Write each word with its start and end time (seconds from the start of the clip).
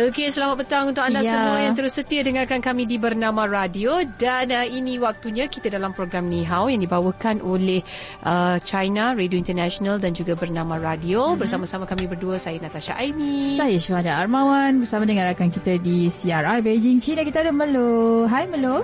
Okey, 0.00 0.32
selamat 0.32 0.64
petang 0.64 0.88
untuk 0.88 1.04
anda 1.04 1.20
Ya. 1.20 1.36
semua 1.36 1.60
yang 1.60 1.76
terus 1.76 1.92
setia 1.92 2.24
dengarkan 2.24 2.58
kami 2.58 2.88
di 2.88 2.96
Bernama 2.96 3.44
Radio 3.44 4.00
dan 4.16 4.48
uh, 4.48 4.64
ini 4.64 4.96
waktunya 4.96 5.44
kita 5.44 5.68
dalam 5.68 5.92
program 5.92 6.24
Ni 6.24 6.40
Hao 6.40 6.72
yang 6.72 6.80
dibawakan 6.80 7.44
oleh 7.44 7.84
uh, 8.22 8.56
China 8.62 9.12
Radio 9.12 9.36
International 9.36 10.00
dan 10.00 10.16
juga 10.16 10.32
Bernama 10.32 10.80
Radio 10.80 11.34
Mhm. 11.34 11.36
bersama-sama 11.36 11.84
kami 11.84 12.08
berdua 12.08 12.40
saya 12.40 12.56
Natasha 12.56 12.96
Aimi. 12.96 13.44
Saya 13.50 13.76
Syuhada 13.76 14.16
Armawan 14.16 14.80
bersama 14.80 15.04
dengan 15.04 15.28
rakan 15.28 15.52
kita 15.52 15.76
di 15.76 16.08
CRI 16.08 16.64
Beijing, 16.64 16.96
China. 16.96 17.20
Kita 17.20 17.44
ada 17.44 17.52
Melo. 17.52 18.24
Hai 18.24 18.48
Melo. 18.48 18.80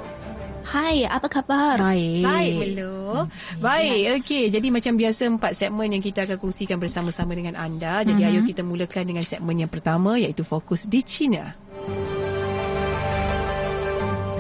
Hai, 0.67 1.07
apa 1.07 1.31
khabar? 1.31 1.79
Baik. 1.79 2.27
Baik, 2.27 2.53
Melo. 2.59 3.31
Baik, 3.63 4.19
okey. 4.19 4.51
Jadi 4.51 4.67
macam 4.75 4.99
biasa 4.99 5.23
empat 5.31 5.53
segmen 5.55 5.95
yang 5.95 6.03
kita 6.03 6.27
akan 6.27 6.43
kongsikan 6.43 6.83
bersama-sama 6.83 7.39
dengan 7.39 7.55
anda. 7.55 8.03
Jadi 8.03 8.19
Mhm. 8.19 8.29
ayo 8.35 8.41
kita 8.43 8.63
mulakan 8.67 9.05
dengan 9.07 9.23
segmen 9.23 9.63
yang 9.63 9.71
pertama 9.71 10.19
iaitu 10.19 10.43
fokus 10.43 10.91
di 10.91 11.07
China. 11.07 11.55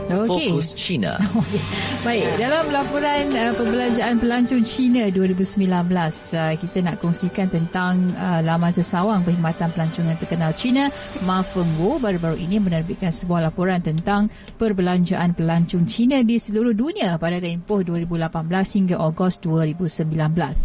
Okey. 0.06 0.54
Fokus 0.54 0.70
China. 0.78 1.18
Baik, 2.06 2.26
dalam 2.38 2.70
laporan 2.70 3.26
uh, 3.34 3.52
perbelanjaan 3.58 4.22
pelancong 4.22 4.62
China 4.62 5.10
2019, 5.10 5.66
uh, 5.66 6.54
kita 6.54 6.78
nak 6.86 7.02
kongsikan 7.02 7.50
tentang 7.50 8.14
uh, 8.14 8.38
laman 8.46 8.70
tersawang 8.70 9.26
perkhidmatan 9.26 9.66
pelancongan 9.74 10.16
terkenal 10.22 10.54
China, 10.54 10.86
Ma 11.26 11.42
Fengwo 11.42 11.98
baru-baru 11.98 12.38
ini 12.38 12.62
menerbitkan 12.62 13.10
sebuah 13.10 13.50
laporan 13.50 13.82
tentang 13.82 14.30
perbelanjaan 14.54 15.34
pelancong 15.34 15.90
China 15.90 16.22
di 16.22 16.38
seluruh 16.38 16.72
dunia 16.72 17.18
pada 17.18 17.42
tempoh 17.42 17.82
2018 17.82 18.30
hingga 18.78 18.96
Ogos 19.02 19.42
2019. 19.42 20.06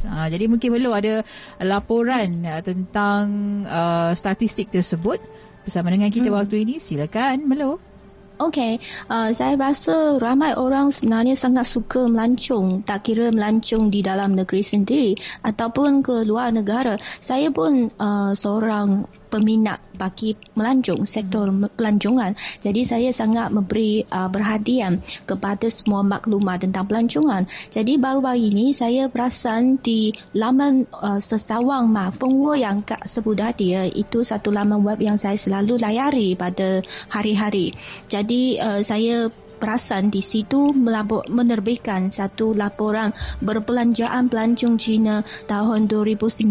Uh, 0.05 0.28
jadi 0.30 0.45
mungkin 0.45 0.70
perlu 0.70 0.94
ada 0.94 1.26
laporan 1.66 2.45
uh, 2.45 2.61
tentang 2.61 3.26
uh, 3.66 4.14
statistik 4.14 4.70
tersebut 4.70 5.17
bersama 5.66 5.89
dengan 5.89 6.14
kita 6.14 6.30
waktu 6.30 6.61
ini. 6.61 6.78
Silakan, 6.78 7.50
Melo. 7.50 7.91
Okey, 8.42 8.81
uh, 9.06 9.30
saya 9.38 9.53
rasa 9.53 10.17
ramai 10.17 10.58
orang 10.58 10.89
sebenarnya 10.89 11.38
sangat 11.38 11.70
suka 11.70 12.09
melancong, 12.09 12.81
tak 12.81 13.06
kira 13.06 13.30
melancong 13.30 13.94
di 13.94 14.02
dalam 14.02 14.33
negeri 14.33 14.66
sendiri 14.66 15.14
ataupun 15.45 16.02
ke 16.02 16.25
luar 16.25 16.50
negara. 16.50 16.98
Saya 17.22 17.53
pun 17.53 17.94
uh, 18.02 18.33
seorang 18.33 19.06
peminat 19.31 19.79
bagi 19.95 20.35
melancong, 20.59 21.07
sektor 21.07 21.47
pelancongan. 21.79 22.35
Jadi 22.59 22.83
saya 22.83 23.09
sangat 23.15 23.55
memberi 23.55 24.03
uh, 24.11 24.27
perhatian 24.27 24.99
kepada 25.23 25.71
semua 25.71 26.03
maklumat 26.03 26.67
tentang 26.67 26.91
pelancongan. 26.91 27.47
Jadi 27.71 27.95
baru-baru 27.95 28.52
ini 28.52 28.75
saya 28.75 29.07
perasan 29.07 29.79
di 29.79 30.11
laman 30.35 30.91
uh, 30.91 31.23
sesawang 31.23 31.87
Ma 31.87 32.11
Fengwo 32.11 32.53
yang 32.59 32.83
Kak 32.83 33.07
sebut 33.07 33.39
tadi 33.39 33.71
ya, 33.71 33.87
itu 33.87 34.27
satu 34.27 34.52
laman 34.52 34.83
web 34.83 34.99
yang 34.99 35.15
saya 35.15 35.39
selalu 35.39 35.79
layari 35.79 36.35
pada 36.35 36.83
hari-hari. 37.07 37.71
Jadi 38.11 38.59
uh, 38.59 38.83
saya 38.83 39.31
perasan 39.62 40.09
di 40.09 40.26
situ 40.26 40.73
melabur, 40.73 41.30
menerbitkan 41.30 42.09
satu 42.09 42.58
laporan 42.58 43.14
berbelanjaan 43.45 44.26
pelancong 44.34 44.81
Cina 44.81 45.22
tahun 45.45 45.86
2019. 45.86 46.50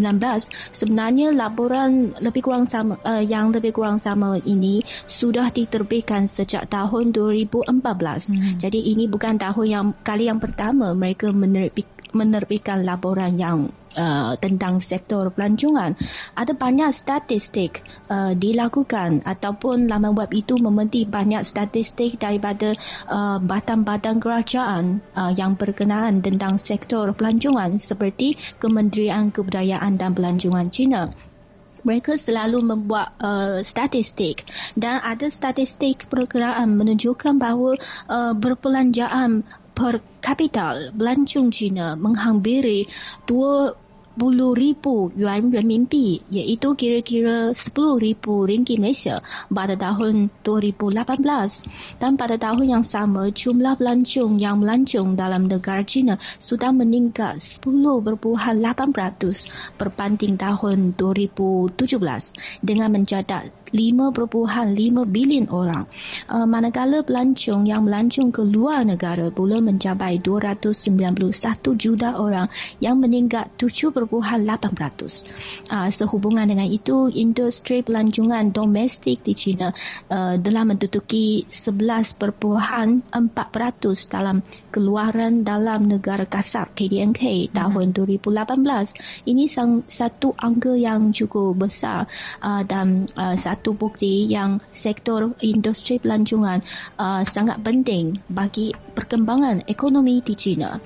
Sebenarnya 0.70 1.34
laporan 1.34 2.14
lebih 2.22 2.46
kurang 2.46 2.70
sama 2.70 3.02
uh, 3.02 3.18
yang 3.18 3.50
lebih 3.50 3.74
kurang 3.74 3.98
sama 3.98 4.38
ini 4.46 4.86
sudah 5.10 5.50
diterbitkan 5.50 6.30
sejak 6.30 6.70
tahun 6.70 7.10
2014. 7.10 7.82
Hmm. 7.82 8.62
Jadi 8.62 8.94
ini 8.94 9.10
bukan 9.10 9.42
tahun 9.42 9.66
yang 9.66 9.86
kali 10.06 10.30
yang 10.30 10.38
pertama 10.38 10.94
mereka 10.94 11.34
menerbit, 11.34 11.90
menerbitkan 12.14 12.86
laporan 12.86 13.34
yang 13.34 13.74
Uh, 13.90 14.38
tentang 14.38 14.78
sektor 14.78 15.34
pelancongan 15.34 15.98
ada 16.38 16.54
banyak 16.54 16.94
statistik 16.94 17.82
uh, 18.06 18.38
dilakukan 18.38 19.26
ataupun 19.26 19.90
laman 19.90 20.14
web 20.14 20.30
itu 20.30 20.54
memetik 20.62 21.10
banyak 21.10 21.42
statistik 21.42 22.14
daripada 22.22 22.78
uh, 23.10 23.42
badan-badan 23.42 24.22
kerajaan 24.22 25.02
uh, 25.18 25.34
yang 25.34 25.58
berkenaan 25.58 26.22
tentang 26.22 26.62
sektor 26.62 27.10
pelancongan 27.18 27.82
seperti 27.82 28.38
Kementerian 28.62 29.34
Kebudayaan 29.34 29.98
dan 29.98 30.14
Pelancongan 30.14 30.70
China. 30.70 31.10
Mereka 31.80 32.20
selalu 32.20 32.60
membuat 32.60 33.16
uh, 33.24 33.64
statistik 33.64 34.44
dan 34.76 35.00
ada 35.00 35.32
statistik 35.32 36.12
perkiraan 36.12 36.76
menunjukkan 36.76 37.40
bahawa 37.40 37.80
uh, 38.04 38.36
berbelanjaan 38.36 39.48
per 39.80 39.96
kapital 40.20 40.92
pelancong 40.92 41.48
Cina 41.48 41.96
menghampiri 41.96 42.84
20 43.24 43.88
ribu 44.18 45.14
yuan 45.14 45.54
renminbi 45.54 46.18
iaitu 46.28 46.74
kira-kira 46.74 47.54
10 47.54 48.02
ribu 48.02 48.42
ringgit 48.42 48.82
Malaysia 48.82 49.22
pada 49.46 49.78
tahun 49.78 50.34
2018 50.42 52.02
dan 52.02 52.18
pada 52.18 52.34
tahun 52.34 52.66
yang 52.66 52.84
sama 52.84 53.30
jumlah 53.30 53.78
pelancong 53.78 54.42
yang 54.42 54.58
melancong 54.58 55.14
dalam 55.14 55.46
negara 55.46 55.86
China 55.86 56.18
sudah 56.42 56.74
meningkat 56.74 57.38
10.8% 57.38 58.10
berbanding 59.78 60.34
tahun 60.34 60.98
2017 60.98 62.66
dengan 62.66 62.88
mencatat 62.90 63.60
5.5 63.70 65.06
bilion 65.06 65.46
orang. 65.50 65.86
Uh, 66.26 66.46
manakala 66.46 67.06
pelancong 67.06 67.70
yang 67.70 67.86
melancong 67.86 68.34
ke 68.34 68.42
luar 68.42 68.82
negara 68.82 69.30
pula 69.30 69.62
mencapai 69.62 70.18
291 70.18 71.78
juta 71.78 72.18
orang 72.18 72.50
yang 72.82 72.98
meningkat 72.98 73.46
7.8%. 74.08 75.68
Uh, 75.68 75.88
sehubungan 75.92 76.48
dengan 76.48 76.64
itu, 76.64 77.12
industri 77.12 77.84
pelancongan 77.84 78.48
domestik 78.54 79.20
di 79.20 79.36
China 79.36 79.76
uh, 80.08 80.40
telah 80.40 80.64
menduduki 80.64 81.44
11.4% 81.44 83.10
dalam 84.08 84.40
keluaran 84.72 85.42
dalam 85.44 85.90
negara 85.90 86.24
kasar 86.24 86.72
KDNK 86.72 87.52
tahun 87.52 87.92
2018. 87.92 89.28
Ini 89.28 89.44
sang, 89.50 89.84
satu 89.90 90.32
angka 90.38 90.78
yang 90.78 91.12
cukup 91.12 91.66
besar 91.66 92.06
uh, 92.40 92.62
dan 92.64 93.04
uh, 93.18 93.36
satu 93.36 93.76
bukti 93.76 94.30
yang 94.30 94.62
sektor 94.70 95.34
industri 95.42 95.98
pelancongan 95.98 96.62
uh, 96.96 97.26
sangat 97.26 97.60
penting 97.60 98.22
bagi 98.30 98.72
perkembangan 98.94 99.66
ekonomi 99.66 100.22
di 100.24 100.34
China. 100.38 100.78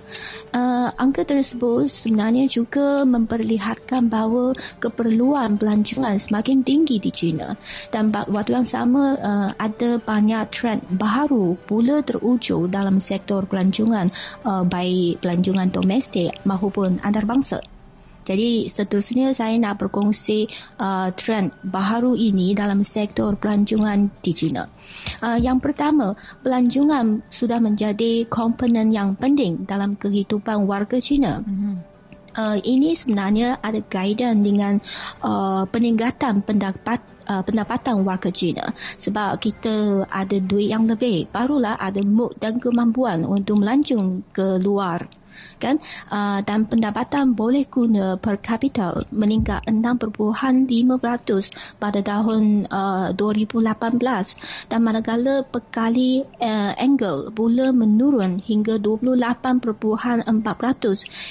Uh, 0.50 0.88
angka 0.96 1.28
tersebut 1.28 1.86
sebenarnya 1.86 2.48
juga 2.48 3.03
memperlihatkan 3.04 4.08
bahawa 4.08 4.56
keperluan 4.80 5.60
pelancongan 5.60 6.16
semakin 6.16 6.64
tinggi 6.64 7.00
di 7.00 7.10
China 7.12 7.56
dan 7.92 8.10
waktu 8.10 8.56
yang 8.56 8.68
sama 8.68 9.16
uh, 9.20 9.50
ada 9.56 10.00
banyak 10.00 10.48
trend 10.50 10.80
baru 10.88 11.56
pula 11.68 12.00
terwujud 12.02 12.72
dalam 12.72 12.98
sektor 12.98 13.44
pelancongan 13.44 14.10
uh, 14.44 14.64
baik 14.64 15.20
pelancongan 15.20 15.68
domestik 15.70 16.32
maupun 16.48 16.98
antarabangsa. 17.00 17.62
Jadi 18.24 18.72
seterusnya 18.72 19.36
saya 19.36 19.52
nak 19.60 19.84
berkongsi 19.84 20.48
uh, 20.80 21.12
trend 21.12 21.52
baharu 21.60 22.16
ini 22.16 22.56
dalam 22.56 22.80
sektor 22.80 23.36
pelancongan 23.36 24.08
di 24.24 24.32
China. 24.32 24.72
Uh, 25.20 25.36
yang 25.36 25.60
pertama, 25.60 26.16
pelancongan 26.40 27.20
sudah 27.28 27.60
menjadi 27.60 28.24
komponen 28.24 28.88
yang 28.96 29.12
penting 29.20 29.68
dalam 29.68 30.00
kehidupan 30.00 30.64
warga 30.64 30.96
China. 31.04 31.44
Mm-hmm. 31.44 31.93
Uh, 32.34 32.58
ini 32.66 32.98
sebenarnya 32.98 33.62
ada 33.62 33.78
kaitan 33.78 34.42
dengan 34.42 34.82
uh, 35.22 35.64
peningkatan 35.70 36.42
pendapat 36.42 36.98
uh, 37.30 37.42
pendapatan 37.46 38.04
warga 38.04 38.28
China. 38.34 38.74
Sebab 38.74 39.40
kita 39.40 40.06
ada 40.10 40.36
duit 40.42 40.70
yang 40.70 40.84
lebih 40.90 41.30
barulah 41.30 41.78
ada 41.78 42.02
mood 42.04 42.36
dan 42.42 42.60
kemampuan 42.60 43.24
untuk 43.24 43.62
melancong 43.62 44.26
ke 44.34 44.60
luar 44.60 45.08
kan? 45.58 45.78
Uh, 46.10 46.40
dan 46.42 46.66
pendapatan 46.68 47.34
boleh 47.34 47.66
guna 47.68 48.16
per 48.18 48.38
kapita 48.38 49.04
meningkat 49.10 49.64
6.5% 49.66 50.70
pada 51.80 52.00
tahun 52.00 52.70
uh, 52.70 53.16
2018 53.16 54.70
dan 54.70 54.80
manakala 54.80 55.42
pekali 55.48 56.24
uh, 56.42 56.72
angle 56.78 57.30
pula 57.32 57.70
menurun 57.70 58.38
hingga 58.38 58.78
28.4% 58.78 60.28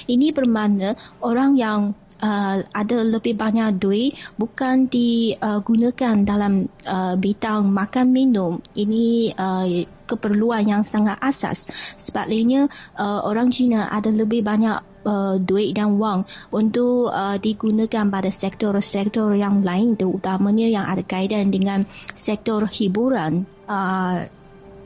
ini 0.08 0.32
bermakna 0.34 0.96
orang 1.22 1.56
yang 1.56 1.94
uh, 2.24 2.56
ada 2.72 2.98
lebih 3.04 3.36
banyak 3.36 3.76
duit 3.76 4.16
bukan 4.40 4.88
digunakan 4.88 6.16
dalam 6.24 6.68
uh, 6.86 7.14
bidang 7.18 7.68
makan 7.68 8.06
minum. 8.10 8.52
Ini 8.72 9.34
uh, 9.36 9.66
keperluan 10.04 10.68
yang 10.68 10.82
sangat 10.86 11.18
asas. 11.20 11.68
Sebabnya 11.96 12.68
uh, 12.96 13.20
orang 13.24 13.50
Cina 13.50 13.88
ada 13.88 14.08
lebih 14.12 14.44
banyak 14.44 14.80
uh, 15.04 15.36
duit 15.40 15.76
dan 15.76 16.00
wang 16.00 16.24
untuk 16.50 17.12
uh, 17.12 17.36
digunakan 17.40 18.08
pada 18.08 18.30
sektor-sektor 18.32 19.32
yang 19.36 19.60
lain 19.64 19.96
terutamanya 19.96 20.68
yang 20.68 20.84
ada 20.88 21.04
kaitan 21.04 21.52
dengan 21.52 21.84
sektor 22.16 22.64
hiburan. 22.68 23.48
Uh, 23.64 24.28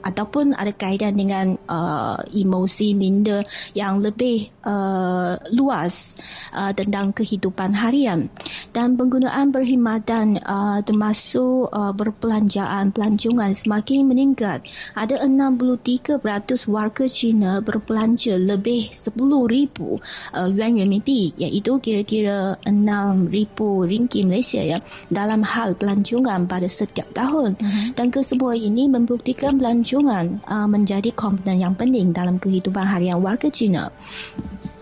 ataupun 0.09 0.57
ada 0.57 0.73
kaitan 0.73 1.15
dengan 1.21 1.61
uh, 1.69 2.17
emosi 2.33 2.97
minda 2.97 3.45
yang 3.77 4.01
lebih 4.01 4.49
uh, 4.65 5.37
luas 5.53 6.17
uh, 6.57 6.73
tentang 6.73 7.13
kehidupan 7.13 7.77
harian. 7.77 8.33
Dan 8.73 8.97
penggunaan 8.97 9.53
perkhidmatan 9.53 10.41
uh, 10.41 10.81
termasuk 10.81 11.69
uh, 11.69 11.93
berpelanjaan 11.93 12.97
pelancongan 12.97 13.53
semakin 13.53 14.09
meningkat. 14.09 14.65
Ada 14.97 15.29
63% 15.29 16.25
warga 16.73 17.05
Cina 17.11 17.61
berbelanja 17.61 18.41
lebih 18.41 18.89
10,000 18.89 19.13
uh, 19.21 20.49
yuan 20.49 20.73
renminbi 20.81 21.37
iaitu 21.37 21.77
kira-kira 21.85 22.57
6,000 22.65 23.91
ringgit 23.91 24.25
Malaysia 24.25 24.63
ya 24.65 24.79
dalam 25.13 25.45
hal 25.45 25.77
pelancongan 25.77 26.49
pada 26.49 26.71
setiap 26.71 27.11
tahun. 27.13 27.59
Uh-huh. 27.59 27.91
dan 27.99 28.15
kesemua 28.15 28.55
ini 28.55 28.87
membuktikan 28.87 29.59
pelancongan 29.59 29.98
pelancongan 29.99 30.39
uh, 30.47 30.69
menjadi 30.71 31.11
komponen 31.11 31.59
yang 31.59 31.75
penting 31.75 32.15
dalam 32.15 32.39
kehidupan 32.39 32.87
harian 32.87 33.19
warga 33.19 33.51
Cina. 33.51 33.91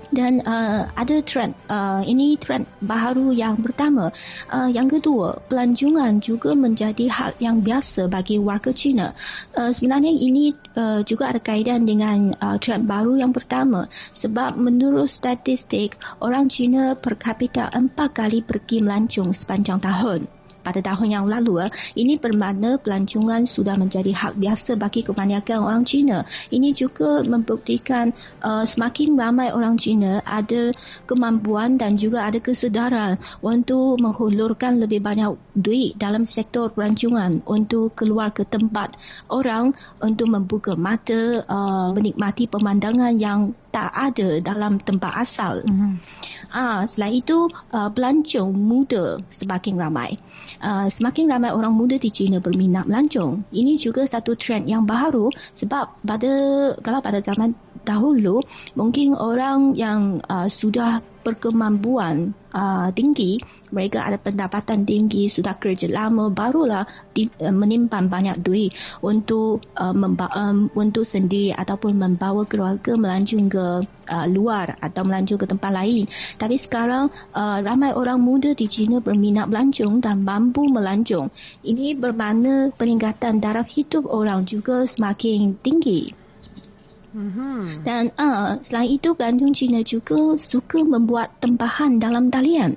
Dan 0.06 0.38
uh, 0.46 0.86
ada 0.94 1.18
trend, 1.24 1.58
uh, 1.66 1.98
ini 2.04 2.38
trend 2.38 2.68
baharu 2.78 3.34
yang 3.34 3.58
pertama. 3.58 4.14
Uh, 4.46 4.70
yang 4.70 4.86
kedua, 4.86 5.42
pelancongan 5.50 6.22
juga 6.22 6.54
menjadi 6.54 7.10
hal 7.10 7.32
yang 7.42 7.64
biasa 7.64 8.06
bagi 8.06 8.38
warga 8.38 8.70
Cina. 8.70 9.16
Uh, 9.56 9.74
sebenarnya 9.74 10.14
ini 10.14 10.54
uh, 10.78 11.02
juga 11.02 11.34
ada 11.34 11.40
kaitan 11.42 11.88
dengan 11.88 12.36
uh, 12.38 12.56
trend 12.60 12.86
baru 12.86 13.18
yang 13.18 13.34
pertama. 13.34 13.90
Sebab 14.14 14.54
menurut 14.60 15.10
statistik, 15.10 15.98
orang 16.22 16.52
Cina 16.52 16.94
per 16.94 17.18
kapita 17.18 17.72
empat 17.72 18.14
kali 18.14 18.46
pergi 18.46 18.84
melancong 18.84 19.34
sepanjang 19.34 19.82
tahun 19.82 20.35
pada 20.66 20.82
tahun 20.82 21.14
yang 21.14 21.26
lalu. 21.30 21.70
Eh. 21.70 21.70
Ini 22.02 22.18
bermakna 22.18 22.82
pelancongan 22.82 23.46
sudah 23.46 23.78
menjadi 23.78 24.10
hal 24.10 24.34
biasa 24.34 24.74
bagi 24.74 25.06
kebanyakan 25.06 25.62
orang 25.62 25.86
Cina. 25.86 26.26
Ini 26.50 26.74
juga 26.74 27.22
membuktikan 27.22 28.10
uh, 28.42 28.66
semakin 28.66 29.14
ramai 29.14 29.54
orang 29.54 29.78
Cina 29.78 30.18
ada 30.26 30.74
kemampuan 31.06 31.78
dan 31.78 31.94
juga 31.94 32.26
ada 32.26 32.42
kesedaran 32.42 33.22
untuk 33.38 34.02
menghulurkan 34.02 34.82
lebih 34.82 34.98
banyak 34.98 35.38
duit 35.54 35.94
dalam 35.94 36.26
sektor 36.26 36.74
pelancongan 36.74 37.46
untuk 37.46 37.94
keluar 37.94 38.34
ke 38.34 38.42
tempat 38.42 38.98
orang 39.30 39.70
untuk 40.02 40.26
membuka 40.26 40.74
mata 40.74 41.46
uh, 41.46 41.94
menikmati 41.94 42.50
pemandangan 42.50 43.14
yang 43.14 43.54
tak 43.76 43.92
ada 43.92 44.40
dalam 44.40 44.80
tempat 44.80 45.12
asal. 45.20 45.60
Mm-hmm. 45.60 45.92
Ah, 46.50 46.86
selain 46.86 47.20
itu, 47.20 47.50
uh, 47.74 47.90
pelancong 47.90 48.54
muda 48.54 49.18
semakin 49.28 49.74
ramai. 49.76 50.16
Uh, 50.62 50.86
semakin 50.86 51.30
ramai 51.30 51.50
orang 51.50 51.74
muda 51.74 51.98
di 51.98 52.08
China 52.14 52.38
berminat 52.38 52.86
melancong. 52.86 53.46
Ini 53.50 53.76
juga 53.76 54.06
satu 54.06 54.38
trend 54.38 54.70
yang 54.70 54.86
baru 54.86 55.30
sebab 55.54 56.06
pada 56.06 56.32
kalau 56.80 57.00
pada 57.02 57.18
zaman 57.20 57.54
dahulu 57.86 58.42
mungkin 58.74 59.14
orang 59.14 59.78
yang 59.78 60.18
uh, 60.26 60.50
sudah 60.50 61.02
berkemampuan 61.22 62.34
uh, 62.54 62.90
tinggi 62.94 63.42
mereka 63.76 64.08
ada 64.08 64.16
pendapatan 64.16 64.88
tinggi 64.88 65.28
sudah 65.28 65.60
kerja 65.60 65.92
lama 65.92 66.32
barulah 66.32 66.88
di, 67.12 67.28
uh, 67.44 67.52
menimpan 67.52 68.08
banyak 68.08 68.40
duit 68.40 68.72
untuk 69.04 69.60
uh, 69.76 69.92
memba- 69.92 70.32
um, 70.32 70.72
untuk 70.72 71.04
sendiri 71.04 71.52
ataupun 71.52 72.00
membawa 72.00 72.48
keluarga 72.48 72.96
melancong 72.96 73.52
ke 73.52 73.66
uh, 74.08 74.26
luar 74.32 74.80
atau 74.80 75.04
melancong 75.04 75.44
ke 75.44 75.46
tempat 75.46 75.72
lain. 75.76 76.08
Tapi 76.40 76.56
sekarang 76.56 77.12
uh, 77.36 77.60
ramai 77.60 77.92
orang 77.92 78.16
muda 78.16 78.56
di 78.56 78.64
China 78.64 79.04
berminat 79.04 79.52
melancong 79.52 80.00
dan 80.00 80.24
mampu 80.24 80.64
melancong. 80.72 81.28
Ini 81.60 81.92
bermakna 82.00 82.72
peningkatan 82.72 83.44
darab 83.44 83.68
hidup 83.68 84.08
orang 84.08 84.48
juga 84.48 84.88
semakin 84.88 85.60
tinggi 85.60 86.25
Mm-hmm. 87.16 87.80
Dan 87.80 88.12
uh, 88.20 88.60
selain 88.60 88.92
itu, 88.92 89.16
pelancong 89.16 89.56
Cina 89.56 89.80
juga 89.80 90.36
suka 90.36 90.84
membuat 90.84 91.32
tempahan 91.40 91.96
dalam 91.96 92.28
talian. 92.28 92.76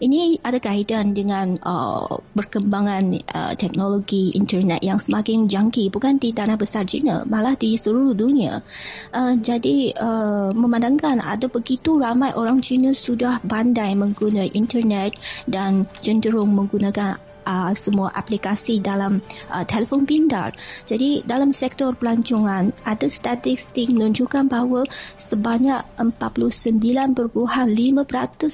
Ini 0.00 0.44
ada 0.44 0.60
kaitan 0.60 1.16
dengan 1.16 1.56
uh, 1.60 2.20
perkembangan 2.36 3.04
uh, 3.32 3.52
teknologi 3.56 4.32
internet 4.36 4.84
yang 4.84 5.00
semakin 5.00 5.48
jangki 5.48 5.88
bukan 5.88 6.20
di 6.20 6.36
tanah 6.36 6.60
besar 6.60 6.84
China, 6.84 7.24
malah 7.24 7.56
di 7.56 7.76
seluruh 7.80 8.12
dunia. 8.12 8.60
Uh, 9.12 9.40
jadi 9.40 9.96
uh, 9.96 10.52
memandangkan 10.52 11.24
ada 11.24 11.48
begitu 11.48 11.96
ramai 11.96 12.36
orang 12.36 12.60
Cina 12.60 12.92
sudah 12.92 13.40
pandai 13.40 13.96
menggunakan 13.96 14.52
internet 14.52 15.16
dan 15.48 15.88
cenderung 16.00 16.52
menggunakan 16.52 17.27
uh, 17.48 17.72
semua 17.72 18.12
aplikasi 18.12 18.84
dalam 18.84 19.24
uh, 19.48 19.64
telefon 19.64 20.04
pintar. 20.04 20.52
Jadi 20.84 21.24
dalam 21.24 21.56
sektor 21.56 21.96
pelancongan 21.96 22.76
ada 22.84 23.08
statistik 23.08 23.88
menunjukkan 23.88 24.52
bahawa 24.52 24.84
sebanyak 25.16 25.80
49.5% 25.96 27.24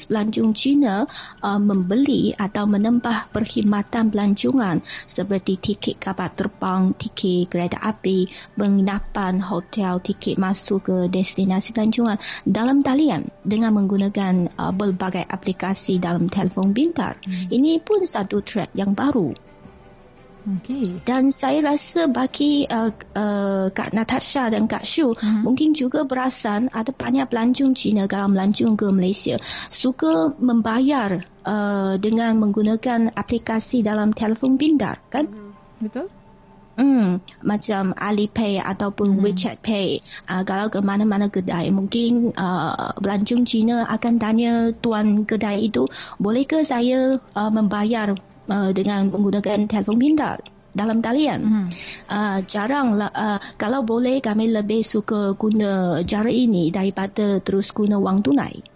pelancong 0.07 0.53
Cina 0.55 1.11
uh, 1.43 1.59
membeli 1.59 2.31
atau 2.39 2.71
menempah 2.71 3.35
perkhidmatan 3.35 4.15
pelancongan 4.15 4.87
seperti 5.11 5.59
tiket 5.59 5.99
kapal 5.99 6.31
terbang, 6.31 6.95
tiket 6.95 7.51
kereta 7.51 7.81
api, 7.81 8.31
penginapan, 8.55 9.41
hotel, 9.41 9.99
tiket 9.99 10.39
masuk 10.39 10.87
ke 10.87 10.97
destinasi 11.09 11.73
pelancongan 11.73 12.21
dalam 12.45 12.85
talian 12.85 13.33
dengan 13.41 13.73
menggunakan 13.73 14.53
uh, 14.61 14.73
berbagai 14.73 15.25
aplikasi 15.25 15.97
dalam 15.97 16.29
telefon 16.29 16.77
pintar. 16.77 17.17
Hmm. 17.25 17.49
Ini 17.49 17.81
pun 17.81 18.05
satu 18.05 18.45
trend 18.45 18.77
yang 18.77 18.84
yang 18.85 18.93
baru. 18.93 19.33
Okay. 20.45 21.01
Dan 21.09 21.33
saya 21.33 21.65
rasa 21.65 22.05
bagi 22.05 22.69
uh, 22.69 22.93
uh, 22.93 23.73
Kak 23.73 23.97
Natasha 23.97 24.53
dan 24.53 24.69
Kak 24.69 24.85
Shu 24.85 25.17
uh-huh. 25.17 25.41
mungkin 25.41 25.73
juga 25.73 26.05
perasan 26.05 26.69
ada 26.69 26.93
banyak 26.93 27.33
pelancong 27.33 27.73
Cina 27.73 28.05
kalau 28.05 28.29
melancong 28.29 28.77
ke 28.77 28.93
Malaysia 28.93 29.41
suka 29.73 30.37
membayar 30.37 31.25
uh, 31.49 31.97
dengan 31.97 32.37
menggunakan 32.37 33.17
aplikasi 33.17 33.81
dalam 33.81 34.13
telefon 34.13 34.61
pintar 34.61 35.01
kan? 35.09 35.33
Uh-huh. 35.33 35.57
Betul? 35.81 36.13
Hmm, 36.75 37.23
macam 37.39 37.95
Alipay 37.95 38.59
ataupun 38.59 39.15
hmm. 39.15 39.23
WeChat 39.23 39.63
Pay. 39.63 40.03
Uh, 40.27 40.43
kalau 40.43 40.67
ke 40.75 40.83
mana-mana 40.83 41.31
kedai, 41.31 41.71
mungkin 41.71 42.35
uh, 42.35 42.99
pelancong 42.99 43.47
Cina 43.47 43.87
akan 43.87 44.19
tanya 44.19 44.75
tuan 44.75 45.23
kedai 45.23 45.71
itu, 45.71 45.87
bolehkah 46.19 46.67
saya 46.67 47.23
uh, 47.39 47.51
membayar 47.55 48.19
uh, 48.49 48.71
dengan 48.73 49.09
menggunakan 49.09 49.69
telefon 49.71 49.97
pintar 50.01 50.43
dalam 50.75 50.99
talian. 50.99 51.41
Hmm. 51.47 51.69
Uh, 52.11 52.39
jarang 52.45 52.99
lah, 52.99 53.11
uh, 53.15 53.39
kalau 53.55 53.87
boleh 53.87 54.19
kami 54.19 54.51
lebih 54.51 54.83
suka 54.83 55.39
guna 55.39 56.03
cara 56.03 56.29
ini 56.29 56.75
daripada 56.75 57.39
terus 57.39 57.71
guna 57.71 57.97
wang 58.03 58.21
tunai. 58.21 58.74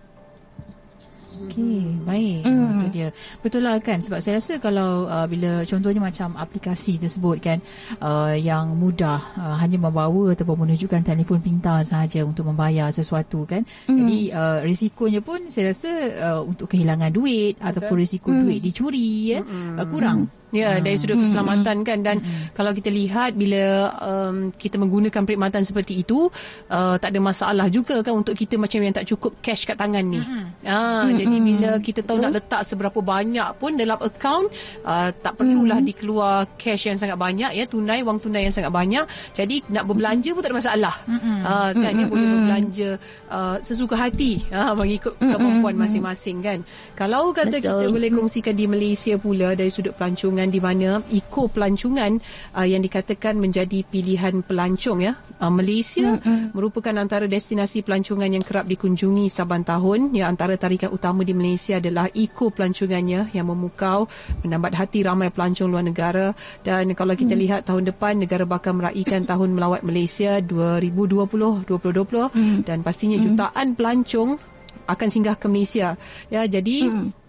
Okey, 1.47 2.03
baik. 2.03 2.43
Mm. 2.43 2.69
Itu 2.75 2.87
dia. 2.91 3.09
Betul 3.39 3.63
lah 3.67 3.79
kan 3.79 4.03
sebab 4.03 4.19
saya 4.19 4.43
rasa 4.43 4.59
kalau 4.59 5.07
uh, 5.07 5.27
bila 5.31 5.63
contohnya 5.63 6.03
macam 6.03 6.35
aplikasi 6.35 6.99
tersebut 6.99 7.37
kan 7.39 7.59
uh, 8.03 8.35
yang 8.35 8.75
mudah 8.75 9.21
uh, 9.39 9.57
hanya 9.63 9.79
membawa 9.79 10.35
ataupun 10.35 10.67
menunjukkan 10.67 11.07
telefon 11.07 11.39
pintar 11.39 11.87
sahaja 11.87 12.27
untuk 12.27 12.49
membayar 12.49 12.91
sesuatu 12.91 13.47
kan. 13.47 13.63
Mm. 13.87 13.97
Jadi 13.99 14.21
uh, 14.35 14.59
risikonya 14.67 15.21
pun 15.23 15.47
saya 15.53 15.71
rasa 15.71 15.91
uh, 16.19 16.41
untuk 16.43 16.67
kehilangan 16.71 17.11
duit 17.15 17.59
okay. 17.59 17.69
ataupun 17.71 17.97
risiko 17.99 18.29
mm. 18.35 18.41
duit 18.43 18.61
dicuri 18.63 19.39
ya 19.39 19.41
mm. 19.43 19.77
uh, 19.79 19.87
kurang. 19.87 20.31
Ya, 20.49 20.81
dari 20.81 20.97
sudut 20.97 21.21
hmm. 21.21 21.29
keselamatan 21.29 21.77
hmm. 21.77 21.85
kan 21.85 21.99
dan 22.01 22.17
hmm. 22.25 22.57
kalau 22.57 22.73
kita 22.73 22.89
lihat 22.89 23.37
bila 23.37 23.93
um, 24.01 24.49
kita 24.57 24.81
menggunakan 24.81 25.21
perkhidmatan 25.29 25.61
seperti 25.61 26.01
itu 26.01 26.33
uh, 26.73 26.97
tak 26.97 27.13
ada 27.13 27.21
masalah 27.21 27.69
juga 27.69 28.01
kan 28.01 28.17
untuk 28.17 28.33
kita 28.33 28.57
macam 28.57 28.81
yang 28.81 28.97
tak 28.97 29.05
cukup 29.13 29.37
cash 29.45 29.69
kat 29.69 29.77
tangan 29.77 30.01
ni. 30.01 30.17
Hmm. 30.17 30.49
Ha, 30.65 31.05
hmm. 31.05 31.21
jadi 31.21 31.37
bila 31.45 31.71
kita 31.85 32.01
tahu 32.01 32.17
nak 32.25 32.33
letak 32.33 32.65
seberapa 32.65 32.97
banyak 33.05 33.61
pun 33.61 33.77
dalam 33.77 34.01
akaun 34.01 34.49
uh, 34.89 35.13
tak 35.21 35.37
perlulah 35.37 35.85
hmm. 35.85 35.89
dikeluar 35.93 36.49
cash 36.57 36.89
yang 36.89 36.97
sangat 36.97 37.21
banyak 37.21 37.53
ya, 37.53 37.69
tunai 37.69 38.01
wang 38.01 38.17
tunai 38.17 38.49
yang 38.49 38.55
sangat 38.57 38.73
banyak. 38.73 39.05
Jadi 39.37 39.69
nak 39.69 39.85
berbelanja 39.85 40.33
pun 40.33 40.41
tak 40.41 40.49
ada 40.49 40.59
masalah. 40.65 40.95
Hmm. 41.05 41.45
Uh, 41.45 41.69
kan 41.77 41.91
hmm. 41.93 41.99
dia 42.01 42.07
boleh 42.09 42.27
berbelanja 42.33 42.89
uh, 43.29 43.57
sesuka 43.61 44.01
hati 44.01 44.49
uh, 44.49 44.73
mengikut 44.73 45.13
kemampuan 45.21 45.77
masing-masing 45.77 46.41
kan. 46.41 46.59
Kalau 46.97 47.37
kata 47.37 47.61
Betul. 47.61 47.69
kita 47.69 47.85
boleh 47.93 48.11
kongsikan 48.17 48.57
di 48.57 48.65
Malaysia 48.65 49.13
pula 49.21 49.53
dari 49.53 49.69
sudut 49.69 49.93
pelancongan 49.93 50.38
pelancongan 50.39 50.55
di 50.55 50.61
mana 50.63 50.89
iko 51.11 51.51
pelancongan 51.51 52.13
uh, 52.55 52.63
yang 52.63 52.79
dikatakan 52.79 53.35
menjadi 53.43 53.83
pilihan 53.83 54.47
pelancong 54.47 55.03
ya. 55.03 55.19
Uh, 55.39 55.51
Malaysia 55.51 56.19
mm-hmm. 56.19 56.55
merupakan 56.55 56.95
antara 56.95 57.27
destinasi 57.27 57.83
pelancongan 57.83 58.31
yang 58.31 58.43
kerap 58.47 58.71
dikunjungi 58.71 59.27
saban 59.27 59.67
tahun. 59.67 60.15
Ya 60.15 60.31
antara 60.31 60.55
tarikan 60.55 60.95
utama 60.95 61.27
di 61.27 61.35
Malaysia 61.35 61.83
adalah 61.83 62.07
iko 62.15 62.55
pelancongannya 62.55 63.35
yang 63.35 63.51
memukau 63.51 64.07
menambat 64.47 64.79
hati 64.79 65.03
ramai 65.03 65.35
pelancong 65.35 65.75
luar 65.75 65.83
negara 65.83 66.39
dan 66.63 66.95
kalau 66.95 67.19
kita 67.19 67.35
mm. 67.35 67.41
lihat 67.43 67.61
tahun 67.67 67.91
depan 67.91 68.23
negara 68.23 68.47
bakal 68.47 68.79
meraihkan 68.79 69.27
tahun 69.31 69.59
melawat 69.59 69.83
Malaysia 69.83 70.39
2020 70.39 71.67
2020 71.67 71.67
mm. 71.67 72.59
dan 72.63 72.87
pastinya 72.87 73.19
jutaan 73.19 73.75
pelancong 73.75 74.39
akan 74.89 75.09
singgah 75.11 75.37
ke 75.37 75.47
Malaysia. 75.51 76.01
Ya, 76.33 76.49
jadi 76.49 76.89
hmm. 76.89 77.28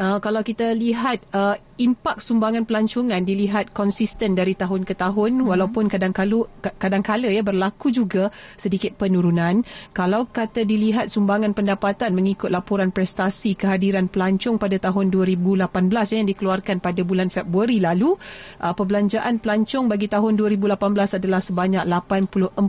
Uh, 0.00 0.18
kalau 0.18 0.40
kita 0.40 0.72
lihat 0.72 1.20
uh, 1.36 1.60
impak 1.80 2.20
sumbangan 2.20 2.64
pelancongan 2.68 3.24
dilihat 3.24 3.72
konsisten 3.72 4.36
dari 4.36 4.52
tahun 4.56 4.84
ke 4.84 4.96
tahun 4.96 5.40
hmm. 5.40 5.48
walaupun 5.48 5.88
kadang-kala 5.88 6.48
kadang-kala 6.76 7.28
ya 7.28 7.40
berlaku 7.40 7.92
juga 7.92 8.28
sedikit 8.60 8.96
penurunan 9.00 9.64
kalau 9.96 10.28
kata 10.28 10.64
dilihat 10.64 11.08
sumbangan 11.08 11.56
pendapatan 11.56 12.12
mengikut 12.12 12.52
laporan 12.52 12.92
prestasi 12.92 13.56
kehadiran 13.56 14.12
pelancong 14.12 14.60
pada 14.60 14.76
tahun 14.76 15.08
2018 15.08 15.68
ya, 15.88 16.16
yang 16.20 16.28
dikeluarkan 16.28 16.76
pada 16.84 17.00
bulan 17.00 17.32
Februari 17.32 17.80
lalu 17.80 18.12
uh, 18.60 18.72
perbelanjaan 18.76 19.40
pelancong 19.40 19.88
bagi 19.88 20.12
tahun 20.12 20.36
2018 20.36 21.16
adalah 21.16 21.40
sebanyak 21.40 21.84
84.1 21.88 22.60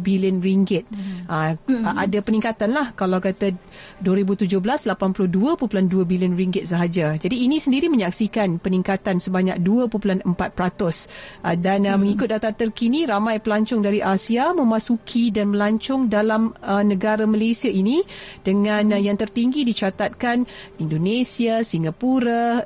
bilion 0.00 0.36
ringgit 0.40 0.84
hmm. 0.88 1.28
Uh, 1.28 1.54
hmm. 1.68 1.84
ada 1.86 2.18
peningkatan 2.24 2.72
lah 2.72 2.96
kalau 2.96 3.20
kata 3.20 3.52
2017 4.00 4.48
82.2 4.58 6.01
bilion 6.04 6.34
ringgit 6.36 6.68
sahaja 6.68 7.16
jadi 7.16 7.36
ini 7.36 7.58
sendiri 7.58 7.86
menyaksikan 7.88 8.58
peningkatan 8.58 9.22
sebanyak 9.22 9.58
2.4% 9.62 10.26
uh, 10.26 11.56
dan 11.58 11.86
uh, 11.86 11.94
hmm. 11.94 11.98
mengikut 11.98 12.28
data 12.32 12.50
terkini 12.50 13.06
ramai 13.06 13.38
pelancong 13.38 13.82
dari 13.82 14.02
Asia 14.02 14.50
memasuki 14.50 15.30
dan 15.30 15.54
melancong 15.54 16.10
dalam 16.10 16.54
uh, 16.62 16.82
negara 16.82 17.26
Malaysia 17.28 17.70
ini 17.70 18.02
dengan 18.42 18.94
uh, 18.94 19.00
yang 19.00 19.18
tertinggi 19.18 19.62
dicatatkan 19.62 20.44
Indonesia, 20.78 21.62
Singapura, 21.62 22.64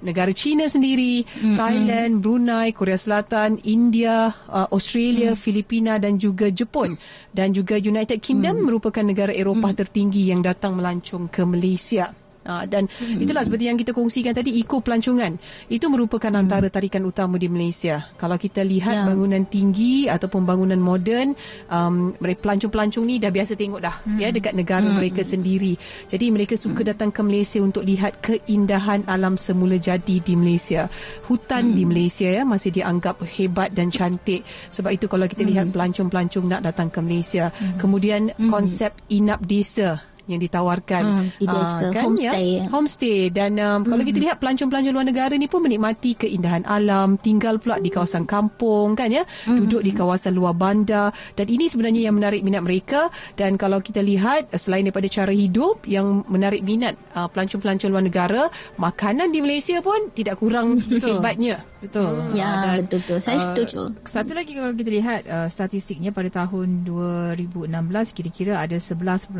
negara 0.00 0.32
China 0.32 0.64
sendiri, 0.68 1.24
hmm. 1.24 1.56
Thailand, 1.56 2.12
Brunei, 2.24 2.72
Korea 2.72 2.96
Selatan, 2.96 3.60
India, 3.64 4.32
Australia, 4.48 5.34
hmm. 5.34 5.40
Filipina 5.40 6.00
dan 6.00 6.16
juga 6.16 6.48
Jepun 6.48 6.96
dan 7.32 7.52
juga 7.52 7.76
United 7.76 8.18
Kingdom 8.18 8.62
hmm. 8.62 8.64
merupakan 8.64 9.04
negara 9.04 9.32
Eropah 9.34 9.72
hmm. 9.72 9.80
tertinggi 9.80 10.22
yang 10.30 10.40
datang 10.40 10.76
melancong 10.78 11.28
ke 11.28 11.42
Malaysia. 11.44 12.27
Uh, 12.48 12.64
dan 12.64 12.88
hmm. 12.88 13.20
itulah 13.20 13.44
seperti 13.44 13.68
yang 13.68 13.76
kita 13.76 13.92
kongsikan 13.92 14.32
tadi 14.32 14.56
Iko 14.64 14.80
pelancongan 14.80 15.36
itu 15.68 15.84
merupakan 15.92 16.32
hmm. 16.32 16.40
antara 16.40 16.72
tarikan 16.72 17.04
utama 17.04 17.36
di 17.36 17.44
Malaysia. 17.44 18.08
Kalau 18.16 18.40
kita 18.40 18.64
lihat 18.64 19.04
ya. 19.04 19.04
bangunan 19.04 19.44
tinggi 19.44 20.08
ataupun 20.08 20.48
bangunan 20.48 20.80
moden, 20.80 21.36
um, 21.68 22.16
pelancong-pelancong 22.16 23.04
ni 23.04 23.20
dah 23.20 23.28
biasa 23.28 23.52
tengok 23.52 23.84
dah 23.84 23.92
hmm. 24.00 24.18
ya 24.24 24.32
dekat 24.32 24.56
negara 24.56 24.88
hmm. 24.88 24.96
mereka 24.96 25.20
sendiri. 25.20 25.76
Jadi 26.08 26.32
mereka 26.32 26.56
suka 26.56 26.80
hmm. 26.80 26.88
datang 26.96 27.10
ke 27.12 27.20
Malaysia 27.20 27.60
untuk 27.60 27.84
lihat 27.84 28.24
keindahan 28.24 29.04
alam 29.04 29.36
semula 29.36 29.76
jadi 29.76 30.16
di 30.16 30.32
Malaysia. 30.32 30.88
Hutan 31.28 31.68
hmm. 31.68 31.76
di 31.76 31.82
Malaysia 31.84 32.28
ya 32.32 32.48
masih 32.48 32.72
dianggap 32.72 33.20
hebat 33.28 33.76
dan 33.76 33.92
cantik. 33.92 34.40
Sebab 34.72 34.96
itu 34.96 35.04
kalau 35.04 35.28
kita 35.28 35.44
hmm. 35.44 35.50
lihat 35.52 35.66
pelancong-pelancong 35.76 36.48
nak 36.48 36.64
datang 36.64 36.88
ke 36.88 37.04
Malaysia, 37.04 37.52
hmm. 37.52 37.76
kemudian 37.76 38.32
hmm. 38.32 38.48
konsep 38.48 38.96
inap 39.12 39.44
desa 39.44 40.07
yang 40.28 40.38
ditawarkan. 40.38 41.02
Hmm, 41.02 41.26
di 41.40 41.46
desa, 41.48 41.88
uh, 41.88 41.92
kan 41.92 42.04
homestay 42.12 42.46
ya? 42.46 42.64
homestay. 42.68 43.18
Dan 43.32 43.52
um, 43.58 43.82
hmm. 43.82 43.88
kalau 43.88 44.02
kita 44.04 44.18
lihat 44.20 44.36
pelancong-pelancong 44.38 44.94
luar 44.94 45.06
negara 45.08 45.34
ni 45.34 45.48
pun 45.48 45.64
menikmati 45.64 46.14
keindahan 46.14 46.62
alam 46.68 47.16
tinggal 47.18 47.56
pula 47.56 47.80
di 47.80 47.88
kawasan 47.88 48.28
kampung 48.28 48.94
kan 48.94 49.08
ya? 49.08 49.24
Hmm. 49.48 49.64
duduk 49.64 49.82
di 49.82 49.92
kawasan 49.96 50.36
luar 50.36 50.52
bandar. 50.52 51.10
Dan 51.34 51.48
ini 51.48 51.66
sebenarnya 51.66 52.12
yang 52.12 52.14
menarik 52.20 52.44
minat 52.44 52.62
mereka. 52.62 53.08
Dan 53.34 53.56
kalau 53.56 53.80
kita 53.80 54.04
lihat 54.04 54.52
selain 54.54 54.84
daripada 54.84 55.08
cara 55.08 55.32
hidup 55.32 55.88
yang 55.88 56.22
menarik 56.28 56.60
minat 56.60 56.94
uh, 57.16 57.26
pelancong-pelancong 57.32 57.90
luar 57.90 58.04
negara 58.04 58.42
makanan 58.76 59.32
di 59.32 59.40
Malaysia 59.40 59.80
pun 59.80 60.12
tidak 60.12 60.38
kurang 60.38 60.78
hebatnya 61.02 61.64
betul. 61.78 62.12
Ya 62.34 62.78
dan, 62.78 62.84
betul 62.84 62.98
betul 63.04 63.18
saya 63.22 63.38
uh, 63.38 63.44
setuju. 63.50 63.94
satu 64.02 64.32
lagi 64.34 64.52
kalau 64.54 64.74
kita 64.74 64.90
lihat 64.90 65.20
uh, 65.30 65.48
statistiknya 65.48 66.10
pada 66.10 66.28
tahun 66.30 66.82
2016 66.86 67.70
kira-kira 68.14 68.58
ada 68.58 68.76
11.9 68.76 69.30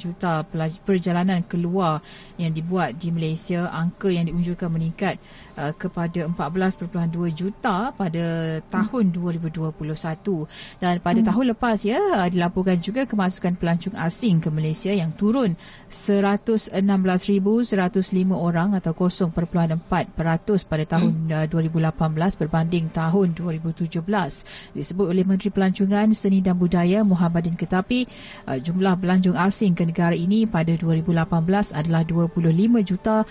juta 0.00 0.44
perjalanan 0.82 1.44
keluar 1.44 2.00
yang 2.40 2.52
dibuat 2.52 2.96
di 2.96 3.12
Malaysia. 3.12 3.68
Angka 3.72 4.08
yang 4.08 4.28
diunjukkan 4.28 4.68
meningkat 4.68 5.20
uh, 5.56 5.72
kepada 5.76 6.28
14.2 6.28 6.88
juta 7.32 7.92
pada 7.92 8.58
tahun 8.68 9.12
hmm. 9.12 9.72
2021 9.72 9.72
dan 10.80 11.00
pada 11.00 11.20
hmm. 11.20 11.28
tahun 11.28 11.44
lepas 11.56 11.78
ya 11.84 12.00
uh, 12.00 12.28
dilaporkan 12.28 12.78
juga 12.80 13.04
kemasukan 13.04 13.56
pelancong 13.56 13.96
asing 13.96 14.40
ke 14.40 14.48
Malaysia 14.48 14.92
yang 14.92 15.12
turun 15.16 15.56
116,105 15.88 16.76
orang 18.32 18.74
atau 18.76 18.92
0.4% 18.92 19.32
pada 20.66 20.84
tahun 20.84 21.12
hmm. 21.28 21.46
uh, 21.46 21.46
2018 21.48 22.40
berbanding 22.40 22.88
tahun 22.92 23.36
2017 23.36 23.98
disebut 24.76 25.06
oleh 25.06 25.24
Menteri 25.24 25.50
Pelancongan 25.52 26.12
Seni 26.16 26.40
dan 26.40 26.56
Budaya 26.56 27.04
Muhammadin 27.04 27.56
Ketapi 27.56 28.08
uh, 28.48 28.58
jumlah 28.58 28.96
pelancong 29.00 29.36
asing 29.36 29.76
ke 29.76 29.84
negara 29.84 30.16
ini 30.16 30.44
pada 30.48 30.72
2018 30.74 31.22
adalah 31.72 32.02
25 32.04 32.42
juta 32.88 33.24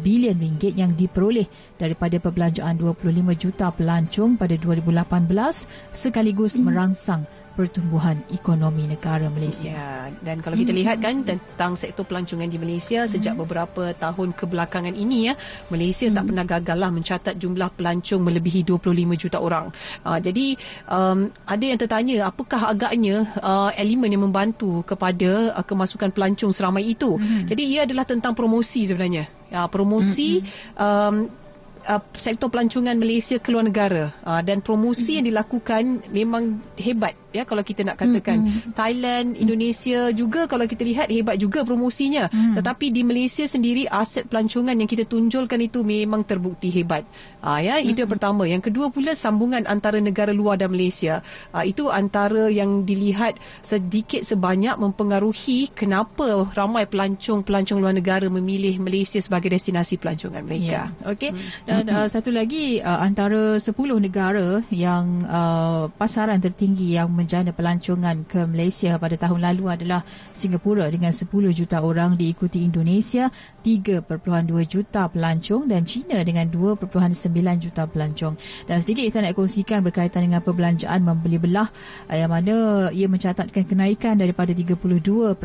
bilion 0.02 0.38
ringgit 0.42 0.74
yang 0.74 0.98
diperoleh 0.98 1.46
daripada 1.78 2.18
perbelanjaan 2.18 2.82
25 2.82 3.38
juta 3.38 3.70
pelancong 3.70 4.34
pada 4.42 4.58
2018 4.58 5.94
sekaligus 5.94 6.58
hmm. 6.58 6.66
merangsang 6.66 7.24
pertumbuhan 7.54 8.18
ekonomi 8.34 8.90
negara 8.90 9.30
Malaysia. 9.30 9.70
Ya, 9.70 10.10
dan 10.26 10.42
kalau 10.42 10.58
kita 10.58 10.74
lihat 10.74 10.98
kan 10.98 11.22
tentang 11.22 11.78
sektor 11.78 12.02
pelancongan 12.02 12.50
di 12.50 12.58
Malaysia 12.58 13.06
sejak 13.06 13.38
beberapa 13.38 13.94
tahun 13.94 14.34
kebelakangan 14.34 14.98
ini 14.98 15.30
ya, 15.30 15.34
Malaysia 15.70 16.10
tak 16.10 16.26
pernah 16.26 16.46
gagal 16.46 16.78
lah 16.78 16.90
mencatat 16.90 17.38
jumlah 17.38 17.70
pelancong 17.78 18.22
melebihi 18.26 18.66
25 18.66 19.22
juta 19.22 19.38
orang. 19.38 19.70
Uh, 20.02 20.18
jadi 20.18 20.58
um, 20.90 21.30
ada 21.46 21.64
yang 21.64 21.80
tertanya 21.80 22.16
apakah 22.26 22.74
agaknya 22.74 23.30
uh, 23.38 23.70
elemen 23.78 24.10
yang 24.10 24.26
membantu 24.26 24.82
kepada 24.82 25.54
uh, 25.54 25.66
kemasukan 25.66 26.10
pelancong 26.10 26.50
seramai 26.50 26.90
itu. 26.90 27.22
Hmm. 27.22 27.46
Jadi 27.46 27.64
ia 27.70 27.86
adalah 27.86 28.10
tentang 28.10 28.34
promosi 28.34 28.90
sebenarnya. 28.90 29.30
Ya, 29.54 29.70
promosi 29.70 30.42
hmm. 30.42 30.82
um, 30.82 31.16
uh, 31.88 32.02
sektor 32.16 32.48
pelancongan 32.48 32.96
Malaysia 32.96 33.38
ke 33.40 33.52
luar 33.52 33.68
negara 33.68 34.12
uh, 34.24 34.42
dan 34.42 34.64
promosi 34.64 35.02
mm-hmm. 35.02 35.16
yang 35.20 35.26
dilakukan 35.30 35.84
memang 36.12 36.44
hebat 36.80 37.16
ya 37.34 37.44
kalau 37.44 37.66
kita 37.66 37.82
nak 37.82 37.98
katakan 37.98 38.46
mm-hmm. 38.46 38.78
Thailand 38.78 39.34
Indonesia 39.36 40.14
juga 40.14 40.46
kalau 40.46 40.70
kita 40.70 40.86
lihat 40.86 41.08
hebat 41.10 41.42
juga 41.42 41.66
promosinya 41.66 42.30
mm. 42.30 42.62
tetapi 42.62 42.94
di 42.94 43.02
Malaysia 43.02 43.44
sendiri 43.50 43.90
aset 43.90 44.30
pelancongan 44.30 44.78
yang 44.78 44.88
kita 44.88 45.10
tunjulkan 45.10 45.58
itu 45.66 45.82
memang 45.82 46.22
terbukti 46.24 46.70
hebat 46.70 47.04
uh, 47.42 47.58
ya 47.58 47.82
mm-hmm. 47.82 47.90
itu 47.90 47.98
yang 48.06 48.12
pertama 48.12 48.44
yang 48.46 48.62
kedua 48.62 48.94
pula 48.94 49.18
sambungan 49.18 49.66
antara 49.66 49.98
negara 49.98 50.30
luar 50.30 50.62
dan 50.62 50.70
Malaysia 50.70 51.26
uh, 51.52 51.66
itu 51.66 51.90
antara 51.90 52.48
yang 52.54 52.86
dilihat 52.86 53.42
sedikit 53.66 54.22
sebanyak 54.22 54.78
mempengaruhi 54.78 55.74
kenapa 55.74 56.54
ramai 56.54 56.86
pelancong-pelancong 56.86 57.82
luar 57.82 57.98
negara 57.98 58.30
memilih 58.30 58.78
Malaysia 58.78 59.18
sebagai 59.18 59.50
destinasi 59.50 59.98
pelancongan 59.98 60.46
mereka 60.46 60.94
yeah. 60.94 61.10
okey 61.10 61.34
mm. 61.34 61.73
Dan 61.74 61.90
uh, 61.90 62.06
satu 62.06 62.30
lagi 62.30 62.78
uh, 62.86 63.02
antara 63.02 63.58
10 63.58 63.74
negara 63.98 64.62
yang 64.70 65.26
uh, 65.26 65.90
pasaran 65.98 66.38
tertinggi 66.38 66.94
yang 66.94 67.10
menjana 67.10 67.50
pelancongan 67.50 68.22
ke 68.30 68.46
Malaysia 68.46 68.94
pada 69.02 69.18
tahun 69.18 69.42
lalu 69.42 69.74
adalah 69.74 70.06
Singapura 70.30 70.86
dengan 70.94 71.10
10 71.10 71.26
juta 71.50 71.82
orang 71.82 72.14
diikuti 72.14 72.62
Indonesia 72.62 73.34
3.2 73.66 74.06
juta 74.70 75.10
pelancong 75.10 75.66
dan 75.66 75.82
China 75.90 76.22
dengan 76.22 76.46
2.9 76.46 76.94
juta 77.58 77.90
pelancong. 77.90 78.38
Dan 78.70 78.78
sedikit 78.86 79.10
kita 79.10 79.26
nak 79.26 79.34
kongsikan 79.34 79.82
berkaitan 79.82 80.30
dengan 80.30 80.46
perbelanjaan 80.46 81.02
membeli 81.02 81.42
belah 81.42 81.74
uh, 82.06 82.14
yang 82.14 82.30
mana 82.30 82.94
ia 82.94 83.10
mencatatkan 83.10 83.66
kenaikan 83.66 84.22
daripada 84.22 84.54
32.7% 84.54 85.42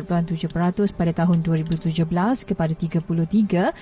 pada 0.93 1.11
tahun 1.25 1.41
2017 1.41 2.05
kepada 2.45 2.73
33.4% 2.77 3.73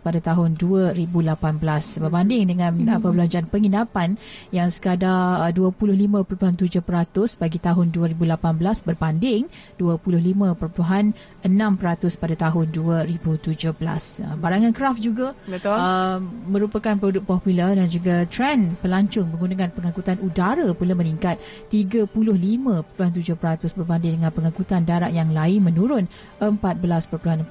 pada 0.00 0.18
tahun 0.24 0.56
2018 0.56 1.17
2018 1.18 1.98
berbanding 1.98 2.54
dengan 2.54 2.70
uh, 2.86 3.02
perbelanjaan 3.02 3.50
penginapan 3.50 4.14
yang 4.54 4.70
sekadar 4.70 5.42
uh, 5.42 5.50
25.7% 5.50 7.42
bagi 7.42 7.58
tahun 7.58 7.90
2018 7.90 8.86
berbanding 8.86 9.50
25.6% 9.76 12.22
pada 12.22 12.34
tahun 12.38 12.66
2017. 12.70 13.58
Uh, 13.58 14.38
barangan 14.38 14.70
craft 14.70 15.02
juga 15.02 15.34
Betul. 15.44 15.74
Uh, 15.74 16.22
merupakan 16.46 16.94
produk 16.94 17.26
popular 17.26 17.74
dan 17.74 17.90
juga 17.90 18.22
trend 18.30 18.78
pelancong 18.78 19.34
menggunakan 19.34 19.74
pengangkutan 19.74 20.22
udara 20.22 20.70
pula 20.72 20.94
meningkat 20.94 21.38
35.7% 21.70 23.74
berbanding 23.74 24.20
dengan 24.20 24.30
pengangkutan 24.30 24.86
darat 24.86 25.10
yang 25.10 25.34
lain 25.34 25.64
menurun 25.64 26.04
14.4% 26.38 27.48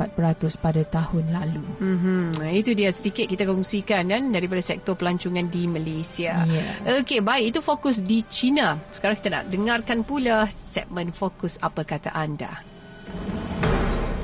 pada 0.57 0.81
tahun 0.87 1.25
lalu. 1.33 1.63
Mm-hmm. 1.81 2.53
Itu 2.53 2.71
dia 2.77 2.93
sedikit 2.93 3.25
kita 3.27 3.43
kongsikan 3.57 4.13
kan 4.13 4.29
daripada 4.29 4.61
sektor 4.61 4.93
pelancongan 4.93 5.49
di 5.49 5.65
Malaysia. 5.65 6.45
Ya. 6.45 7.01
Okey, 7.01 7.25
baik 7.25 7.57
itu 7.57 7.59
fokus 7.65 8.05
di 8.05 8.21
China. 8.29 8.77
Sekarang 8.93 9.17
kita 9.17 9.29
nak 9.33 9.49
dengarkan 9.49 10.05
pula 10.05 10.45
segmen 10.61 11.09
fokus 11.09 11.57
apa 11.57 11.81
kata 11.81 12.13
anda. 12.13 12.61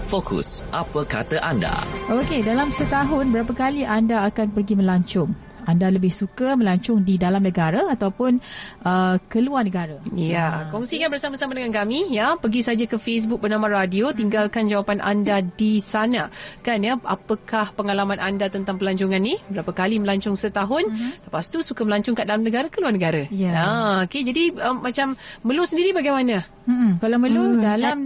Fokus, 0.06 0.62
apa 0.70 1.02
kata 1.02 1.42
anda? 1.42 1.82
Okey, 2.14 2.46
dalam 2.46 2.70
setahun 2.70 3.34
berapa 3.34 3.50
kali 3.50 3.82
anda 3.82 4.30
akan 4.30 4.54
pergi 4.54 4.78
melancong? 4.78 5.34
Anda 5.66 5.90
lebih 5.92 6.12
suka 6.12 6.56
melancong 6.56 7.04
di 7.04 7.16
dalam 7.20 7.44
negara 7.44 7.90
ataupun 7.92 8.40
uh, 8.84 9.16
keluar 9.28 9.64
negara? 9.64 9.98
Ya, 10.16 10.68
kongsikan 10.70 11.10
bersama-sama 11.10 11.56
dengan 11.56 11.72
kami 11.74 12.14
ya. 12.14 12.36
Pergi 12.38 12.62
saja 12.64 12.86
ke 12.88 13.00
Facebook 13.00 13.44
bernama 13.44 13.72
Radio, 13.72 14.12
tinggalkan 14.12 14.68
jawapan 14.68 15.00
anda 15.00 15.40
di 15.44 15.80
sana. 15.80 16.28
Kan 16.62 16.84
ya, 16.84 17.00
apakah 17.04 17.74
pengalaman 17.74 18.20
anda 18.20 18.48
tentang 18.48 18.80
pelancongan 18.80 19.20
ni? 19.20 19.40
Berapa 19.48 19.72
kali 19.72 20.00
melancong 20.00 20.36
setahun? 20.36 20.84
Lepas 21.26 21.48
tu 21.50 21.64
suka 21.64 21.84
melancong 21.88 22.16
kat 22.16 22.26
dalam 22.28 22.44
negara, 22.44 22.68
keluar 22.68 22.92
negara. 22.94 23.26
Ya. 23.32 23.54
Ha, 23.54 23.66
okey, 24.08 24.22
jadi 24.28 24.44
um, 24.70 24.84
macam 24.84 25.16
Melu 25.44 25.64
sendiri 25.66 25.92
bagaimana? 25.96 26.44
Hmm, 26.68 27.00
kalau 27.00 27.18
Melu 27.20 27.44
Hmm, 27.44 27.60
dalam 27.60 27.98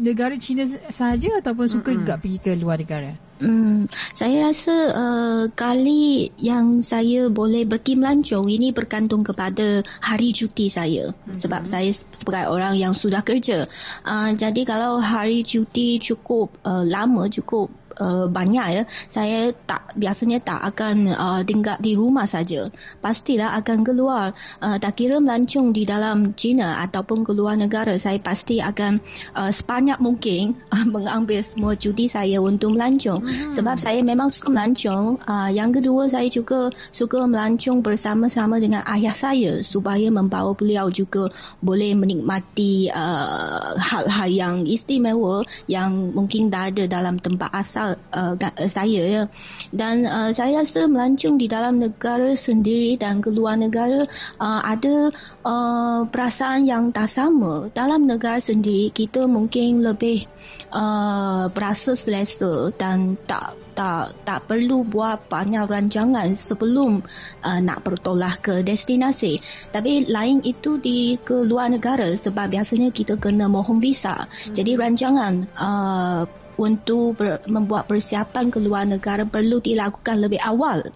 negara 0.00 0.34
China 0.40 0.64
sahaja 0.66 1.44
ataupun 1.44 1.66
suka 1.68 1.92
juga 1.92 2.16
pergi 2.16 2.38
ke 2.40 2.56
luar 2.56 2.80
negara? 2.80 3.12
Hmm, 3.40 3.88
saya 4.12 4.52
rasa 4.52 4.76
uh, 4.92 5.44
kali 5.56 6.28
yang 6.36 6.84
saya 6.84 7.32
boleh 7.32 7.64
pergi 7.64 7.96
melancong 7.96 8.52
ini 8.52 8.68
bergantung 8.68 9.24
kepada 9.24 9.80
hari 10.04 10.36
cuti 10.36 10.68
saya 10.68 11.16
mm-hmm. 11.16 11.40
sebab 11.40 11.64
saya 11.64 11.88
sebagai 12.12 12.52
orang 12.52 12.76
yang 12.76 12.92
sudah 12.92 13.24
kerja. 13.24 13.64
Uh, 14.04 14.36
jadi 14.36 14.60
kalau 14.68 15.00
hari 15.00 15.40
cuti 15.40 15.96
cukup 16.04 16.52
uh, 16.68 16.84
lama 16.84 17.32
cukup 17.32 17.72
uh, 18.00 18.26
banyak 18.26 18.66
ya, 18.72 18.82
saya 19.06 19.52
tak 19.52 19.94
biasanya 19.94 20.40
tak 20.40 20.60
akan 20.74 21.12
uh, 21.12 21.40
tinggal 21.44 21.76
di 21.78 21.94
rumah 21.94 22.24
saja. 22.24 22.72
Pastilah 23.04 23.54
akan 23.60 23.84
keluar. 23.84 24.32
Uh, 24.58 24.80
tak 24.80 24.98
kira 24.98 25.20
melancong 25.20 25.76
di 25.76 25.84
dalam 25.84 26.32
China 26.34 26.80
ataupun 26.80 27.22
keluar 27.22 27.54
negara, 27.54 27.94
saya 28.00 28.16
pasti 28.18 28.58
akan 28.58 28.98
uh, 29.36 29.52
sebanyak 29.52 30.00
mungkin 30.00 30.56
uh, 30.72 30.86
mengambil 30.94 31.44
semua 31.44 31.76
cuti 31.76 32.08
saya 32.08 32.40
untuk 32.40 32.74
melancong. 32.74 33.22
Hmm. 33.22 33.52
Sebab 33.52 33.76
saya 33.76 34.00
memang 34.00 34.32
suka 34.32 34.48
melancong. 34.50 35.20
Uh, 35.22 35.50
yang 35.52 35.70
kedua, 35.70 36.08
saya 36.08 36.26
juga 36.32 36.72
suka 36.90 37.28
melancong 37.28 37.84
bersama-sama 37.84 38.56
dengan 38.56 38.82
ayah 38.88 39.14
saya 39.14 39.60
supaya 39.60 40.08
membawa 40.08 40.56
beliau 40.56 40.88
juga 40.88 41.28
boleh 41.60 41.92
menikmati 41.92 42.88
uh, 42.88 43.76
hal-hal 43.76 44.28
yang 44.30 44.56
istimewa 44.64 45.44
yang 45.66 46.14
mungkin 46.14 46.48
tak 46.48 46.74
ada 46.74 46.84
dalam 46.86 47.18
tempat 47.18 47.50
asal 47.52 47.89
uh, 47.96 48.34
saya 48.68 49.02
ya. 49.06 49.22
Dan 49.70 50.04
uh, 50.06 50.30
saya 50.34 50.62
rasa 50.62 50.86
melancong 50.90 51.40
di 51.40 51.46
dalam 51.46 51.80
negara 51.80 52.34
sendiri 52.36 52.98
dan 53.00 53.24
keluar 53.24 53.56
negara 53.56 54.06
uh, 54.38 54.60
ada 54.62 55.14
uh, 55.46 56.00
perasaan 56.06 56.66
yang 56.66 56.90
tak 56.90 57.08
sama. 57.08 57.72
Dalam 57.72 58.04
negara 58.06 58.38
sendiri 58.38 58.92
kita 58.92 59.24
mungkin 59.30 59.82
lebih 59.82 60.26
uh, 60.74 61.48
berasa 61.50 61.94
selesa 61.94 62.74
dan 62.74 63.18
tak 63.26 63.58
tak 63.74 64.12
tak 64.26 64.44
perlu 64.50 64.82
buat 64.84 65.30
banyak 65.30 65.64
rancangan 65.64 66.34
sebelum 66.34 67.00
uh, 67.40 67.60
nak 67.62 67.86
bertolak 67.86 68.42
ke 68.44 68.54
destinasi. 68.60 69.40
Tapi 69.70 70.10
lain 70.10 70.42
itu 70.44 70.76
di 70.76 71.16
ke 71.16 71.46
luar 71.46 71.70
negara 71.70 72.10
sebab 72.12 72.50
biasanya 72.50 72.90
kita 72.90 73.16
kena 73.16 73.46
mohon 73.46 73.78
visa. 73.78 74.26
Hmm. 74.26 74.52
Jadi 74.52 74.76
rancangan 74.76 75.32
uh, 75.54 76.22
untuk 76.60 77.16
ber, 77.16 77.40
membuat 77.48 77.88
persiapan 77.88 78.52
ke 78.52 78.60
luar 78.60 78.84
negara 78.84 79.24
perlu 79.24 79.64
dilakukan 79.64 80.20
lebih 80.20 80.44
awal. 80.44 80.92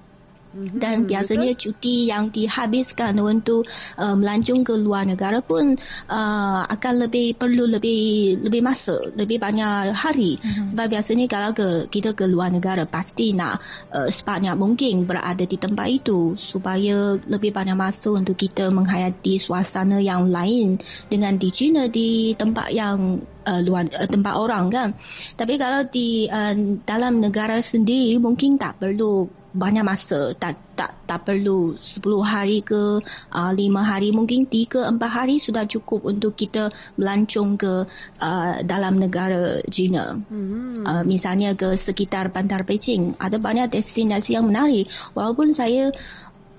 Dan 0.54 1.10
biasanya 1.10 1.50
cuti 1.58 2.06
yang 2.06 2.30
dihabiskan 2.30 3.18
untuk 3.18 3.66
uh, 3.98 4.14
melancong 4.14 4.62
ke 4.62 4.74
luar 4.78 5.02
negara 5.02 5.42
pun 5.42 5.74
uh, 6.06 6.62
akan 6.70 6.94
lebih 7.06 7.34
perlu 7.34 7.66
lebih 7.66 8.38
lebih 8.38 8.62
masa, 8.62 9.02
lebih 9.18 9.42
banyak 9.42 9.90
hari. 9.90 10.38
Mm-hmm. 10.38 10.66
Sebab 10.70 10.86
biasanya 10.86 11.26
kalau 11.26 11.50
ke 11.58 11.90
kita 11.90 12.14
ke 12.14 12.30
luar 12.30 12.54
negara 12.54 12.86
pasti 12.86 13.34
nak 13.34 13.58
uh, 13.90 14.06
sebanyak 14.06 14.54
mungkin 14.54 15.10
berada 15.10 15.42
di 15.42 15.58
tempat 15.58 15.90
itu 15.90 16.38
supaya 16.38 17.18
lebih 17.18 17.50
banyak 17.50 17.74
masa 17.74 18.14
untuk 18.14 18.38
kita 18.38 18.70
menghayati 18.70 19.42
suasana 19.42 19.98
yang 19.98 20.30
lain 20.30 20.78
dengan 21.10 21.34
di 21.34 21.50
China 21.50 21.90
di 21.90 22.38
tempat 22.38 22.70
yang 22.70 23.26
uh, 23.46 23.60
luar 23.62 23.86
uh, 23.92 24.08
tempat 24.08 24.34
orang 24.34 24.72
kan. 24.72 24.88
Tapi 25.36 25.54
kalau 25.60 25.86
di 25.88 26.26
uh, 26.26 26.54
dalam 26.84 27.20
negara 27.20 27.60
sendiri 27.60 28.18
mungkin 28.18 28.56
tak 28.56 28.80
perlu 28.80 29.28
banyak 29.54 29.86
masa 29.86 30.34
tak 30.34 30.58
tak 30.74 31.06
tak 31.06 31.30
perlu 31.30 31.78
10 31.78 32.02
hari 32.26 32.66
ke 32.66 32.98
uh, 33.30 33.52
5 33.54 33.62
hari 33.86 34.10
mungkin 34.10 34.50
3 34.50 34.98
4 34.98 34.98
hari 35.06 35.38
sudah 35.38 35.62
cukup 35.70 36.02
untuk 36.02 36.34
kita 36.34 36.74
melancong 36.98 37.54
ke 37.54 37.86
uh, 38.18 38.54
dalam 38.66 38.98
negara 38.98 39.62
China. 39.70 40.18
Hmm. 40.18 40.82
Uh, 40.82 41.02
misalnya 41.06 41.54
ke 41.54 41.78
sekitar 41.78 42.34
bandar 42.34 42.66
Beijing 42.66 43.14
ada 43.22 43.38
banyak 43.38 43.70
destinasi 43.70 44.34
yang 44.34 44.50
menarik 44.50 44.90
walaupun 45.14 45.54
saya 45.54 45.94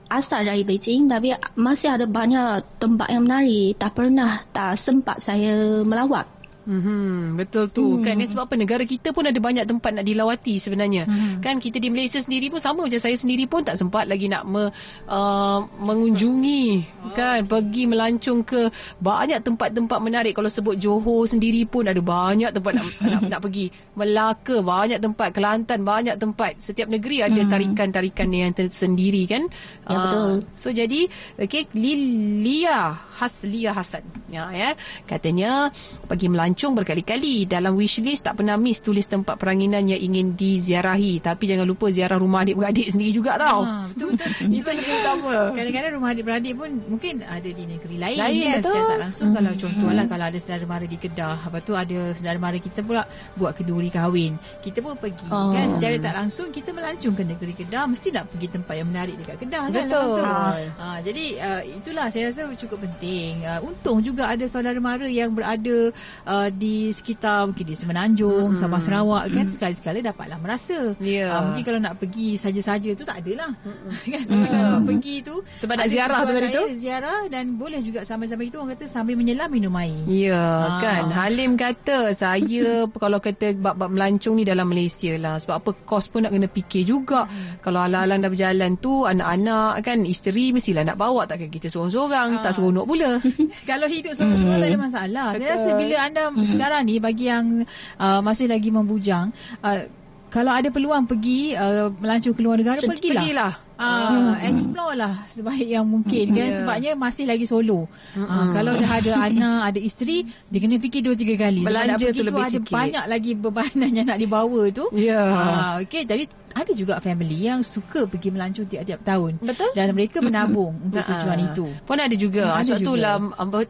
asal 0.07 0.47
dari 0.47 0.63
Beijing 0.63 1.11
tapi 1.11 1.35
masih 1.59 1.99
ada 1.99 2.07
banyak 2.07 2.63
tempat 2.79 3.11
yang 3.11 3.27
menarik 3.27 3.75
tak 3.75 3.91
pernah 3.91 4.39
tak 4.55 4.79
sempat 4.79 5.19
saya 5.19 5.83
melawat. 5.83 6.31
Hmm, 6.65 7.37
betul 7.37 7.69
tu. 7.69 8.01
Hmm. 8.01 8.03
Kan 8.03 8.25
sebab 8.25 8.49
apa 8.49 8.57
negara 8.57 8.81
kita 8.83 9.13
pun 9.13 9.29
ada 9.29 9.37
banyak 9.37 9.69
tempat 9.69 10.01
nak 10.01 10.05
dilawati 10.05 10.57
sebenarnya. 10.57 11.05
Hmm. 11.05 11.37
Kan 11.39 11.61
kita 11.61 11.77
di 11.77 11.93
Malaysia 11.93 12.17
sendiri 12.17 12.49
pun 12.49 12.57
sama 12.57 12.89
macam 12.89 12.97
saya 12.97 13.13
sendiri 13.13 13.45
pun 13.45 13.61
tak 13.61 13.77
sempat 13.77 14.09
lagi 14.09 14.25
nak 14.25 14.49
me, 14.49 14.73
uh, 15.05 15.59
mengunjungi 15.61 16.65
oh. 17.05 17.13
kan 17.13 17.45
pergi 17.45 17.85
melancong 17.85 18.41
ke 18.41 18.73
banyak 18.97 19.45
tempat-tempat 19.45 19.99
menarik. 20.01 20.33
Kalau 20.33 20.49
sebut 20.49 20.73
Johor 20.81 21.29
sendiri 21.29 21.69
pun 21.69 21.85
ada 21.85 22.01
banyak 22.01 22.49
tempat 22.49 22.71
nak 22.73 22.85
nak, 23.13 23.21
nak 23.29 23.39
pergi. 23.45 23.69
Melaka 23.95 24.59
banyak 24.65 24.99
tempat, 24.99 25.29
Kelantan 25.37 25.85
banyak 25.85 26.17
tempat. 26.17 26.57
Setiap 26.57 26.89
negeri 26.89 27.21
ada 27.21 27.45
hmm. 27.45 27.51
tarikan-tarikan 27.53 28.27
yang 28.33 28.57
tersendiri 28.57 29.29
kan. 29.29 29.45
Ya 29.85 29.93
uh, 29.93 30.01
betul. 30.01 30.29
So 30.57 30.73
jadi 30.73 31.05
okey 31.37 31.69
Lia 31.77 32.97
Has 33.21 33.45
Lia 33.45 33.69
Hasan. 33.69 34.01
Ya 34.33 34.49
ya. 34.49 34.73
Katanya 35.05 35.69
pergi 36.09 36.27
melancong 36.27 36.54
melancong 36.55 36.79
berkali-kali. 36.79 37.43
Dalam 37.51 37.75
wishlist 37.75 38.23
tak 38.23 38.39
pernah 38.39 38.55
miss 38.55 38.79
tulis 38.79 39.03
tempat 39.11 39.35
peranginan 39.35 39.91
yang 39.91 39.99
ingin 39.99 40.39
diziarahi. 40.39 41.19
Tapi 41.19 41.51
jangan 41.51 41.67
lupa 41.67 41.91
ziarah 41.91 42.15
rumah 42.15 42.47
adik-beradik 42.47 42.87
sendiri 42.95 43.11
juga 43.11 43.35
tau. 43.35 43.67
Ha, 43.67 43.91
betul-betul. 43.91 44.31
Itu 44.63 44.69
yang 44.71 44.87
utama. 45.03 45.35
Kadang-kadang 45.51 45.91
rumah 45.99 46.09
adik-beradik 46.15 46.53
pun 46.55 46.69
mungkin 46.87 47.27
ada 47.27 47.49
di 47.51 47.63
negeri 47.67 47.95
lain. 47.99 48.19
Lain 48.23 48.39
kan? 48.39 48.55
betul. 48.63 48.71
Secara 48.71 48.87
tak 48.87 48.99
langsung 49.03 49.27
hmm. 49.27 49.35
kalau 49.35 49.51
contohlah 49.59 50.03
hmm. 50.07 50.13
kalau 50.15 50.25
ada 50.31 50.37
saudara 50.39 50.63
mara 50.63 50.85
di 50.87 50.97
Kedah. 50.97 51.37
Lepas 51.43 51.61
tu 51.67 51.73
ada 51.75 51.99
saudara 52.15 52.37
mara 52.39 52.57
kita 52.63 52.79
pula 52.87 53.03
buat 53.35 53.51
keduri 53.51 53.89
kahwin. 53.91 54.39
Kita 54.63 54.79
pun 54.79 54.95
pergi 54.95 55.27
oh. 55.27 55.51
kan 55.51 55.67
secara 55.75 55.95
tak 55.99 56.13
langsung 56.15 56.47
kita 56.55 56.71
melancong 56.71 57.15
ke 57.19 57.23
negeri 57.27 57.53
Kedah. 57.59 57.83
Mesti 57.91 58.07
nak 58.15 58.31
pergi 58.31 58.47
tempat 58.47 58.75
yang 58.79 58.87
menarik 58.87 59.19
dekat 59.19 59.43
Kedah 59.43 59.67
kan. 59.67 59.91
Betul. 59.91 60.23
Ha, 60.23 60.85
jadi 61.03 61.25
uh, 61.35 61.61
itulah 61.67 62.07
saya 62.07 62.31
rasa 62.31 62.47
cukup 62.55 62.87
penting. 62.87 63.43
Uh, 63.43 63.67
untung 63.67 63.99
juga 63.99 64.31
ada 64.31 64.47
saudara 64.47 64.79
mara 64.79 65.03
yang 65.11 65.35
berada 65.35 65.91
uh, 66.23 66.44
di 66.51 66.89
sekitar 66.91 67.49
mungkin 67.49 67.65
di 67.65 67.75
Semenanjung, 67.75 68.53
mm-hmm. 68.53 68.61
Sabah 68.61 68.81
Sarawak 68.81 69.23
kan 69.31 69.45
sekali-sekali 69.49 69.99
dapatlah 70.05 70.37
merasa. 70.41 70.93
Yeah. 71.01 71.33
Uh, 71.33 71.51
mungkin 71.51 71.63
kalau 71.63 71.79
nak 71.81 71.95
pergi 72.01 72.37
saja-saja 72.39 72.91
tu 72.93 73.03
tak 73.03 73.23
adalah. 73.25 73.51
Mm-hmm. 73.63 73.89
kan 74.13 74.23
mm-hmm. 74.25 74.45
kalau 74.49 74.79
pergi 74.85 75.15
tu 75.25 75.35
sebab 75.55 75.75
nak 75.79 75.87
ziarah 75.89 76.19
tu 76.23 76.31
tadi 76.33 76.49
tu. 76.51 76.63
Ziarah 76.79 77.19
dan 77.31 77.45
boleh 77.55 77.79
juga 77.81 78.05
sambil-sambil 78.05 78.47
itu 78.49 78.57
orang 78.59 78.71
kata 78.77 78.85
sambil 78.89 79.15
menyelam 79.17 79.49
minum 79.49 79.73
air. 79.79 79.95
Ya 80.07 80.33
yeah, 80.33 80.55
uh. 80.65 80.79
kan. 80.81 81.03
Halim 81.13 81.55
kata 81.55 82.11
saya 82.13 82.85
kalau 83.03 83.19
kata 83.21 83.55
bab-bab 83.55 83.89
melancong 83.91 84.35
ni 84.37 84.43
dalam 84.43 84.67
Malaysia 84.69 85.13
lah 85.15 85.39
sebab 85.39 85.55
apa 85.61 85.69
kos 85.85 86.11
pun 86.11 86.25
nak 86.25 86.31
kena 86.35 86.47
fikir 86.51 86.83
juga. 86.85 87.25
Mm. 87.25 87.63
Kalau 87.63 87.79
alang-alang 87.81 88.19
dah 88.25 88.31
berjalan 88.31 88.71
tu 88.81 89.05
anak-anak 89.05 89.81
kan 89.85 90.03
isteri 90.03 90.51
mestilah 90.51 90.83
nak 90.83 90.97
bawa 90.97 91.23
takkan 91.27 91.49
kita 91.49 91.71
seorang-seorang 91.71 92.39
uh. 92.39 92.43
tak 92.43 92.51
seronok 92.57 92.85
pula. 92.85 93.11
kalau 93.69 93.87
hidup 93.87 94.13
seorang-seorang 94.13 94.59
tak 94.61 94.69
ada 94.69 94.79
masalah. 94.79 95.27
Saya 95.35 95.47
rasa 95.55 95.69
bila 95.77 95.95
anda 96.01 96.23
sekarang 96.43 96.83
ni 96.83 96.99
bagi 96.99 97.31
yang 97.31 97.63
uh, 97.95 98.19
masih 98.19 98.51
lagi 98.51 98.67
membujang 98.67 99.31
uh, 99.63 99.87
kalau 100.27 100.51
ada 100.51 100.67
peluang 100.67 101.07
pergi 101.07 101.55
uh, 101.55 101.87
melancong 101.95 102.35
ke 102.35 102.41
luar 102.43 102.59
negara 102.59 102.75
pergilah. 102.75 103.23
Pergilah. 103.23 103.53
Ah, 103.75 104.39
explore 104.39 104.95
lah 104.95 105.27
sebaik 105.27 105.67
yang 105.67 105.83
mungkin 105.83 106.31
kan 106.31 106.47
Yeah. 106.47 106.59
sebabnya 106.63 106.91
masih 106.95 107.27
lagi 107.27 107.43
solo. 107.43 107.91
Ah, 108.15 108.55
kalau 108.55 108.71
dah 108.71 108.91
ada 108.99 109.11
anak, 109.27 109.59
ada 109.71 109.79
isteri, 109.83 110.23
dia 110.47 110.59
kena 110.63 110.79
fikir 110.79 111.03
dua 111.03 111.15
tiga 111.15 111.35
kali. 111.47 111.63
Belanja 111.63 112.07
tu 112.11 112.23
lebih 112.23 112.39
ada 112.39 112.51
sikit. 112.55 112.71
banyak 112.71 113.05
lagi 113.07 113.31
bebanan 113.35 113.91
yang 113.99 114.07
nak 114.07 114.19
dibawa 114.19 114.71
tu. 114.71 114.87
Ya. 114.95 115.23
Ah, 115.23 115.73
okey, 115.83 116.07
jadi 116.07 116.23
ada 116.55 116.71
juga 116.71 117.03
family 117.03 117.51
yang 117.51 117.59
suka 117.59 118.07
pergi 118.07 118.31
melancong 118.31 118.63
tiap-tiap 118.71 119.03
tahun. 119.03 119.43
Betul. 119.43 119.75
Dan 119.75 119.91
mereka 119.91 120.23
menabung 120.23 120.71
untuk 120.79 121.03
Ha-ha. 121.03 121.19
tujuan 121.19 121.39
itu. 121.51 121.67
Pun 121.83 121.99
ada 121.99 122.15
juga. 122.15 122.47
Hmm, 122.47 122.59
ada 122.63 122.67
Sebab 122.71 122.79
tu 122.79 122.93
juga. 122.95 123.03
lah 123.03 123.15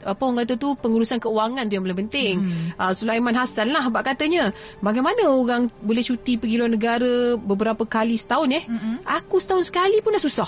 apa, 0.05 0.21
orang 0.21 0.37
kata 0.45 0.53
tu 0.53 0.69
pengurusan 0.77 1.17
keuangan 1.17 1.65
tu 1.65 1.73
yang 1.73 1.83
paling 1.89 1.99
penting. 2.05 2.35
Hmm. 2.45 2.77
Uh, 2.77 2.93
Sulaiman 2.93 3.33
Hassan 3.33 3.73
lah 3.73 3.89
bab 3.89 4.05
katanya. 4.05 4.53
Bagaimana 4.85 5.25
orang 5.25 5.65
boleh 5.81 6.05
cuti 6.05 6.37
pergi 6.37 6.61
luar 6.61 6.69
negara 6.69 7.33
beberapa 7.35 7.89
kali 7.89 8.21
setahun 8.21 8.53
eh? 8.53 8.63
Mm-mm. 8.69 9.01
Aku 9.01 9.41
setahun 9.41 9.73
sekali 9.73 10.05
pun 10.05 10.13
dah 10.13 10.21
susah. 10.21 10.47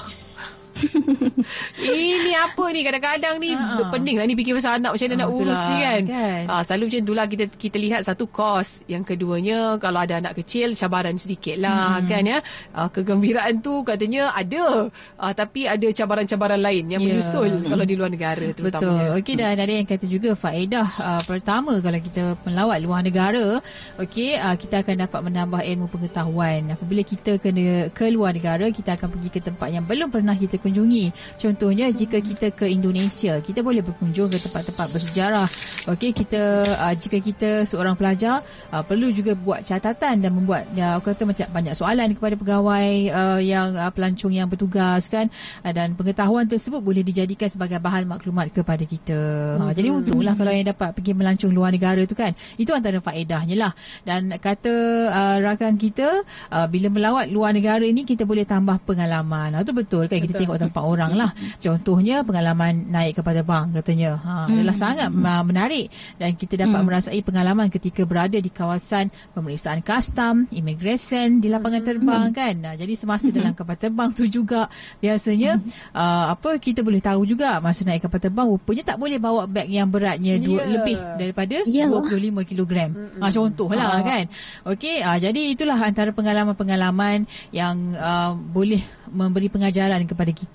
Ini 1.80 2.34
apa 2.36 2.64
ni 2.70 2.82
kadang-kadang 2.82 3.36
ni 3.38 3.52
Ha-ha. 3.52 3.90
pening 3.90 4.16
lah 4.16 4.26
ni 4.26 4.34
fikir 4.34 4.54
pasal 4.54 4.78
anak 4.78 4.94
macam 4.94 5.06
mana 5.06 5.16
Ah, 5.16 5.20
nak 5.20 5.30
urus 5.32 5.46
itulah, 5.58 5.68
ni 5.68 5.78
kan. 5.80 6.02
kan. 6.08 6.42
Ah, 6.48 6.62
selalu 6.62 6.84
macam 6.88 7.02
itulah 7.02 7.26
kita 7.28 7.44
kita 7.50 7.78
lihat 7.78 8.02
satu 8.04 8.26
kos. 8.28 8.70
Yang 8.86 9.04
keduanya 9.10 9.60
kalau 9.78 10.00
ada 10.00 10.18
anak 10.18 10.34
kecil 10.36 10.74
cabaran 10.74 11.16
sedikit 11.16 11.58
lah 11.58 11.98
Hmm. 11.98 12.08
kan 12.08 12.24
ya. 12.24 12.38
Ah, 12.72 12.88
kegembiraan 12.88 13.60
tu 13.60 13.82
katanya 13.82 14.30
ada. 14.32 14.90
Ah, 15.16 15.34
tapi 15.34 15.66
ada 15.66 15.88
cabaran-cabaran 15.88 16.60
lain 16.60 16.84
yang 16.90 17.00
Ya. 17.00 17.08
menyusul 17.10 17.50
kalau 17.64 17.84
di 17.84 17.94
luar 17.94 18.10
negara 18.10 18.44
Betul. 18.44 18.70
terutamanya. 18.70 19.10
Okey 19.18 19.34
dan 19.36 19.56
ada 19.56 19.72
yang 19.72 19.86
kata 19.86 20.06
juga 20.06 20.34
faedah 20.34 20.88
uh, 21.00 21.22
pertama 21.24 21.80
kalau 21.80 21.98
kita 21.98 22.24
melawat 22.44 22.78
luar 22.80 23.02
negara, 23.02 23.60
okey 23.98 24.36
uh, 24.36 24.54
kita 24.54 24.82
akan 24.82 24.96
dapat 25.00 25.20
menambah 25.24 25.62
ilmu 25.64 25.88
pengetahuan. 25.88 26.70
Apabila 26.70 27.02
kita 27.02 27.38
kena 27.38 27.66
ke 27.90 28.08
luar 28.08 28.32
negara, 28.32 28.70
kita 28.70 28.94
akan 28.94 29.08
pergi 29.10 29.30
ke 29.30 29.40
tempat 29.40 29.68
yang 29.70 29.84
belum 29.84 30.10
pernah 30.10 30.34
kita 30.34 30.60
kunjungi. 30.68 31.16
Contohnya 31.40 31.88
jika 31.96 32.20
kita 32.20 32.52
ke 32.52 32.68
Indonesia, 32.68 33.40
kita 33.40 33.64
boleh 33.64 33.80
berkunjung 33.80 34.28
ke 34.28 34.38
tempat-tempat 34.44 34.88
bersejarah. 34.92 35.48
Okey, 35.88 36.12
kita 36.12 36.68
uh, 36.76 36.94
jika 37.00 37.18
kita 37.24 37.50
seorang 37.64 37.96
pelajar 37.96 38.44
uh, 38.76 38.84
perlu 38.84 39.10
juga 39.16 39.32
buat 39.40 39.64
catatan 39.64 40.20
dan 40.20 40.32
membuat 40.36 40.68
ya 40.76 41.00
aku 41.00 41.16
kata 41.16 41.24
macam 41.24 41.48
banyak 41.48 41.74
soalan 41.74 42.12
kepada 42.12 42.36
pegawai 42.36 42.90
uh, 43.16 43.40
yang 43.40 43.72
uh, 43.80 43.88
pelancong 43.96 44.36
yang 44.36 44.52
bertugas 44.52 45.08
kan 45.08 45.32
uh, 45.64 45.72
dan 45.72 45.96
pengetahuan 45.96 46.44
tersebut 46.44 46.84
boleh 46.84 47.02
dijadikan 47.08 47.48
sebagai 47.48 47.80
bahan 47.80 48.04
maklumat 48.04 48.52
kepada 48.52 48.84
kita. 48.84 49.20
Ha, 49.62 49.72
jadi 49.72 49.96
untunglah 49.96 50.36
kalau 50.36 50.52
yang 50.52 50.68
dapat 50.68 50.92
pergi 50.92 51.16
melancong 51.16 51.54
luar 51.56 51.72
negara 51.72 52.04
tu 52.04 52.18
kan. 52.18 52.36
Itu 52.60 52.76
antara 52.76 53.00
faedahnya 53.00 53.56
lah. 53.56 53.72
Dan 54.04 54.36
kata 54.36 54.74
uh, 55.08 55.38
rakan 55.40 55.80
kita 55.80 56.28
uh, 56.52 56.68
bila 56.68 56.92
melawat 56.92 57.32
luar 57.32 57.56
negara 57.56 57.86
ni 57.88 58.04
kita 58.04 58.28
boleh 58.28 58.44
tambah 58.44 58.82
pengalaman. 58.84 59.56
Itu 59.64 59.72
betul 59.72 60.12
kan 60.12 60.20
kita 60.20 60.36
Betul. 60.36 60.42
tengok 60.44 60.57
tempat 60.58 60.84
orang 60.84 61.12
lah. 61.14 61.32
Contohnya 61.62 62.22
pengalaman 62.22 62.90
naik 62.90 63.22
kapal 63.22 63.38
terbang 63.38 63.70
katanya. 63.74 64.18
Ha, 64.18 64.32
adalah 64.50 64.76
sangat 64.76 65.10
uh, 65.10 65.44
menarik 65.46 65.88
dan 66.18 66.34
kita 66.34 66.58
dapat 66.58 66.82
merasai 66.84 67.20
pengalaman 67.22 67.70
ketika 67.70 68.04
berada 68.04 68.38
di 68.38 68.50
kawasan 68.50 69.08
pemeriksaan 69.32 69.82
kastam, 69.82 70.50
imigresen 70.50 71.40
di 71.40 71.48
lapangan 71.48 71.84
terbang 71.84 72.24
kan. 72.32 72.54
Nah, 72.58 72.74
jadi 72.74 72.94
semasa 72.94 73.30
dalam 73.30 73.54
kapal 73.54 73.78
terbang 73.78 74.10
tu 74.12 74.26
juga 74.26 74.68
biasanya 74.98 75.62
uh, 75.94 76.34
apa 76.34 76.58
kita 76.58 76.82
boleh 76.82 77.00
tahu 77.00 77.24
juga 77.24 77.60
masa 77.60 77.86
naik 77.86 78.08
kapal 78.08 78.20
terbang 78.20 78.48
rupanya 78.48 78.84
tak 78.94 78.98
boleh 78.98 79.18
bawa 79.20 79.46
beg 79.46 79.68
yang 79.70 79.88
beratnya 79.88 80.40
dua, 80.40 80.56
Ya. 80.58 80.66
lebih 80.74 80.98
daripada 81.22 81.56
Ya. 81.70 81.86
25 81.86 82.42
kilogram. 82.44 82.90
Ha, 83.22 83.30
contohlah 83.30 84.02
kan. 84.02 84.26
Okey, 84.66 85.04
uh, 85.04 85.18
jadi 85.18 85.42
itulah 85.54 85.78
antara 85.78 86.10
pengalaman-pengalaman 86.12 87.28
yang 87.54 87.94
uh, 87.94 88.34
boleh 88.34 88.82
memberi 89.08 89.48
pengajaran 89.48 90.04
kepada 90.04 90.32
kita. 90.32 90.47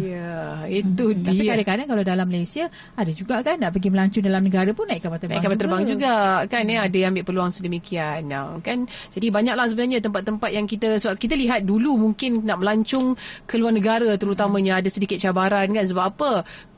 Ya, 0.00 0.64
itu 0.70 1.04
Hmm, 1.12 1.22
Tapi 1.26 1.42
dia. 1.44 1.50
kadang-kadang 1.52 1.86
kalau 1.90 2.02
dalam 2.02 2.26
Malaysia 2.26 2.64
ada 2.94 3.10
juga 3.10 3.42
kan 3.42 3.58
nak 3.58 3.74
pergi 3.74 3.88
melancong 3.90 4.24
dalam 4.24 4.42
negara 4.42 4.70
pun 4.72 4.86
naik 4.86 5.02
kapal 5.02 5.18
terbang. 5.18 5.36
Naik 5.38 5.44
kapal 5.44 5.58
terbang 5.58 5.82
juga. 5.84 6.12
Kan 6.46 6.64
ya 6.66 6.78
ada 6.86 6.96
yang 6.96 7.10
ambil 7.12 7.24
peluang 7.26 7.50
sedemikian. 7.50 8.20
Nah, 8.26 8.58
kan. 8.62 8.86
Jadi 9.10 9.26
banyaklah 9.28 9.66
sebenarnya 9.68 9.98
tempat-tempat 10.00 10.50
yang 10.50 10.64
kita 10.64 10.96
sebab 10.96 11.18
kita 11.18 11.34
lihat 11.34 11.66
dulu 11.66 11.98
mungkin 11.98 12.46
nak 12.46 12.62
melancong 12.62 13.14
ke 13.44 13.58
luar 13.58 13.74
negara 13.74 14.08
terutamanya 14.16 14.78
ada 14.80 14.88
sedikit 14.88 15.18
cabaran 15.18 15.68
kan. 15.70 15.84
Sebab 15.84 16.04
apa? 16.16 16.30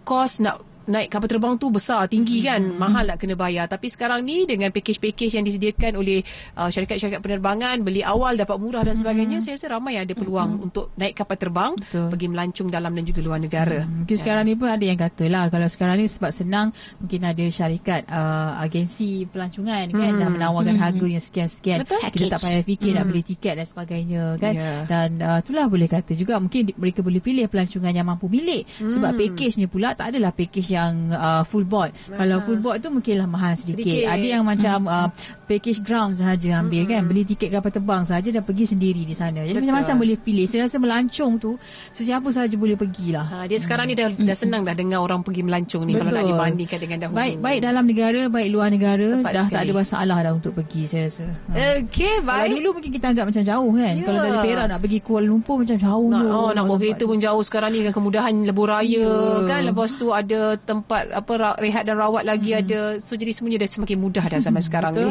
Kos 0.03 0.43
nak 0.43 0.72
naik 0.87 1.09
kapal 1.13 1.29
terbang 1.31 1.55
tu 1.59 1.71
besar 1.71 2.07
tinggi 2.11 2.43
kan? 2.43 2.63
Mahal 2.77 3.09
nak 3.11 3.19
kena 3.21 3.39
bayar. 3.39 3.67
Tapi 3.71 3.87
sekarang 3.91 4.25
ni 4.27 4.45
dengan 4.45 4.75
package-package 4.75 5.39
yang 5.39 5.45
disediakan 5.47 5.99
oleh 5.99 6.23
uh, 6.59 6.69
syarikat-syarikat 6.69 7.21
penerbangan 7.23 7.83
beli 7.83 8.03
awal 8.03 8.35
dapat 8.35 8.57
murah 8.59 8.83
dan 8.83 8.97
sebagainya 8.99 9.39
saya 9.43 9.59
rasa 9.59 9.67
ramai 9.79 9.99
yang 9.99 10.05
ada 10.09 10.15
peluang 10.17 10.71
untuk 10.71 10.91
naik 10.99 11.15
kapal 11.19 11.37
terbang 11.39 11.73
Betul. 11.79 12.09
pergi 12.13 12.27
melancong 12.31 12.69
dalam 12.71 12.93
dan 12.93 13.05
juga 13.07 13.21
luar 13.23 13.39
negara. 13.39 13.81
Hmm, 13.87 14.05
Mungkin 14.05 14.17
sekarang 14.19 14.45
ni 14.49 14.55
pun 14.59 14.69
ada 14.69 14.85
yang 14.85 14.99
kata 14.99 15.25
lah 15.31 15.45
kalau 15.49 15.69
sekarang 15.71 15.97
ni 16.01 16.07
sebab 16.09 16.31
senang 16.35 16.67
mungkin 16.99 17.21
ada 17.23 17.45
syarikat 17.49 18.07
uh, 18.11 18.59
agensi 18.61 19.25
pelancongan 19.29 19.91
kan 19.93 20.13
dah 20.19 20.29
menawarkan 20.31 20.77
harga 20.79 21.07
yang 21.07 21.23
sekian-sekian. 21.23 21.79
Betul. 21.87 22.01
Kita 22.13 22.37
tak 22.37 22.41
payah 22.45 22.65
fikir 22.65 22.91
nak 22.97 23.05
beli 23.09 23.23
tiket 23.23 23.55
dan 23.59 23.67
sebagainya 23.67 24.23
kan. 24.37 24.53
Ya. 24.53 24.73
Dan 24.87 25.09
uh, 25.23 25.39
itulah 25.41 25.67
boleh 25.71 25.89
kata 25.89 26.13
juga 26.19 26.39
mungkin 26.43 26.75
mereka 26.77 27.01
boleh 27.01 27.23
pilih 27.23 27.47
pelancongan 27.47 27.93
yang 27.95 28.07
mampu 28.07 28.27
milik. 28.27 28.67
Sebab 28.83 29.15
package 29.15 29.55
ni 29.63 29.67
pula 29.71 29.95
tak 29.95 30.15
adalah 30.15 30.35
package 30.35 30.75
yang 30.75 30.82
uh, 31.09 31.43
full 31.43 31.63
board. 31.63 31.91
Kalau 32.09 32.41
full 32.41 32.59
board 32.59 32.79
tu 32.79 32.89
mungkinlah 32.89 33.27
mahal 33.27 33.55
sedikit. 33.55 33.83
Sedikit. 33.85 34.09
Ada 34.09 34.27
yang 34.29 34.43
macam 34.43 34.79
uh, 34.85 35.09
package 35.45 35.81
ground 35.81 36.13
sahaja 36.15 36.59
ambil 36.59 36.83
kan 36.85 37.05
beli 37.05 37.23
tiket 37.23 37.51
kapal 37.51 37.69
terbang 37.69 38.03
sahaja 38.03 38.29
dan 38.31 38.43
pergi 38.43 38.65
sendiri 38.69 39.03
di 39.03 39.13
sana. 39.13 39.43
Jadi 39.43 39.53
Betul. 39.55 39.69
macam-macam 39.69 39.95
boleh 39.99 40.17
pilih. 40.17 40.47
Saya 40.47 40.65
rasa 40.65 40.77
melancong 40.77 41.33
tu 41.37 41.51
sesiapa 41.91 42.29
sahaja 42.29 42.55
boleh 42.55 42.75
pergilah. 42.75 43.25
Ha, 43.25 43.37
dia 43.45 43.59
sekarang 43.59 43.87
ni 43.87 43.95
dah, 43.95 44.09
dah 44.09 44.35
senang 44.35 44.63
dah 44.63 44.73
dengar 44.73 45.01
orang 45.01 45.21
pergi 45.21 45.43
melancong 45.43 45.83
ni 45.85 45.93
kalau 45.93 46.09
nak 46.09 46.23
Betul. 46.23 46.33
dibandingkan 46.33 46.79
dengan 46.81 46.99
dahulu. 47.01 47.17
Baik 47.17 47.35
baik 47.39 47.59
dalam 47.61 47.85
negara, 47.85 48.21
baik 48.27 48.49
luar 48.49 48.69
negara 48.69 49.09
Tepat 49.15 49.29
dah 49.29 49.43
tak 49.43 49.51
sekali. 49.51 49.63
ada 49.63 49.73
masalah 49.77 50.19
dah 50.21 50.33
untuk 50.33 50.53
pergi 50.55 50.83
saya 50.85 51.03
rasa. 51.07 51.25
Ha. 51.29 51.55
Okey, 51.83 52.15
Kalau 52.15 52.27
baik. 52.27 52.51
dulu 52.55 52.69
mungkin 52.73 52.91
kita 52.91 53.07
anggap 53.09 53.27
macam 53.29 53.43
jauh 53.43 53.71
kan. 53.73 53.93
Ya. 53.93 54.03
Kalau 54.03 54.21
dari 54.21 54.39
Perak 54.43 54.67
nak 54.67 54.81
pergi 54.81 54.99
Kuala 55.01 55.27
Lumpur 55.27 55.57
macam 55.59 55.77
jauh. 55.77 56.09
Je. 56.09 56.25
oh, 56.25 56.51
nak 56.51 56.65
bawa 56.65 56.79
kereta 56.79 57.03
pun 57.05 57.19
jauh 57.19 57.43
sekarang 57.43 57.71
ni 57.71 57.79
dengan 57.81 57.93
kemudahan 57.93 58.33
lebuh 58.43 58.67
raya 58.67 58.91
Ya. 59.03 59.45
kan. 59.45 59.61
Lepas 59.65 59.97
tu 59.97 60.09
ada 60.09 60.55
tempat 60.63 61.11
apa 61.11 61.59
rehat 61.59 61.87
dan 61.87 61.99
rawat 61.99 62.27
lagi 62.27 62.55
ada. 62.57 62.99
So 63.03 63.19
jadi 63.19 63.35
semuanya 63.35 63.67
dah 63.67 63.71
semakin 63.71 63.99
mudah 63.99 64.25
dah 64.27 64.41
zaman 64.41 64.63
sekarang 64.69 64.93
ni. 64.95 65.05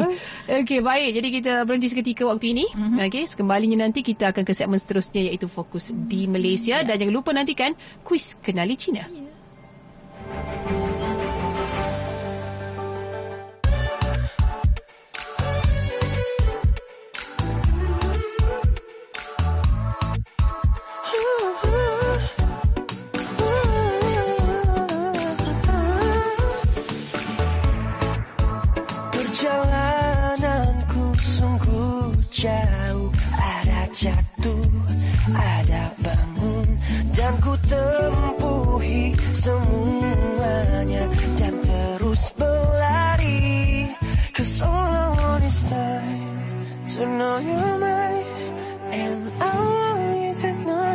Okey, 0.48 0.80
baik. 0.80 1.10
Jadi 1.16 1.28
kita 1.40 1.52
berhenti 1.68 1.88
seketika 1.92 2.24
waktu 2.28 2.56
ini. 2.56 2.66
Okey, 2.98 3.28
sekembalinya 3.28 3.84
nanti 3.84 4.00
kita 4.04 4.32
akan 4.32 4.42
ke 4.42 4.52
segmen 4.52 4.80
seterusnya 4.80 5.32
iaitu 5.32 5.46
fokus 5.46 5.92
di 5.94 6.24
Malaysia 6.26 6.80
dan 6.82 6.98
jangan 6.98 7.14
lupa 7.14 7.30
nantikan 7.32 7.76
kuis 8.04 8.36
kenali 8.40 8.74
Cina. 8.76 9.04
Perjalananku 10.32 10.81
jatuh, 34.02 34.66
ada 35.30 35.94
bangun 36.02 36.68
Dan 37.14 37.34
ku 37.38 37.54
tempuhi 37.70 39.14
semuanya 39.30 41.06
Dan 41.38 41.54
terus 41.62 42.34
berlari 42.34 43.86
Cause 44.34 44.58
all 44.66 44.90
I 44.90 45.06
want 45.14 45.44
is 45.46 45.58
time 45.70 46.42
To 46.98 47.00
know 47.06 47.36
you're 47.46 47.78
mine 47.78 48.54
And 48.90 49.20
I 49.38 49.52
want 49.54 50.18
you 50.18 50.34
to 50.34 50.50
know 50.66 50.91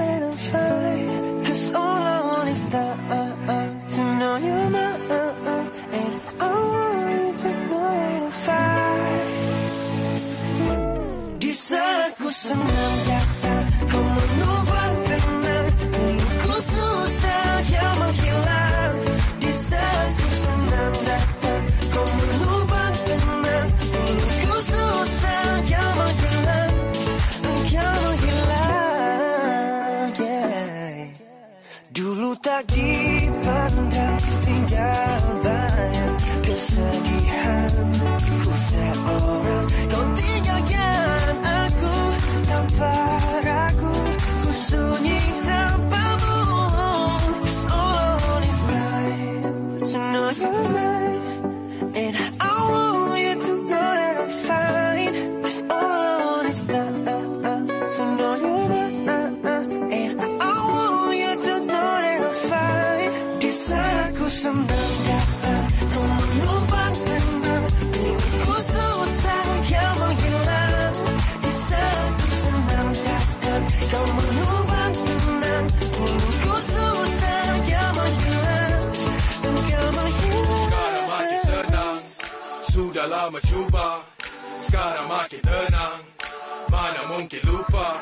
lama 83.17 83.39
cuba 83.41 83.88
Sekarang 84.62 85.08
makin 85.10 85.41
tenang. 85.41 85.97
Mana 86.69 87.01
mungkin 87.10 87.41
lupa? 87.49 87.97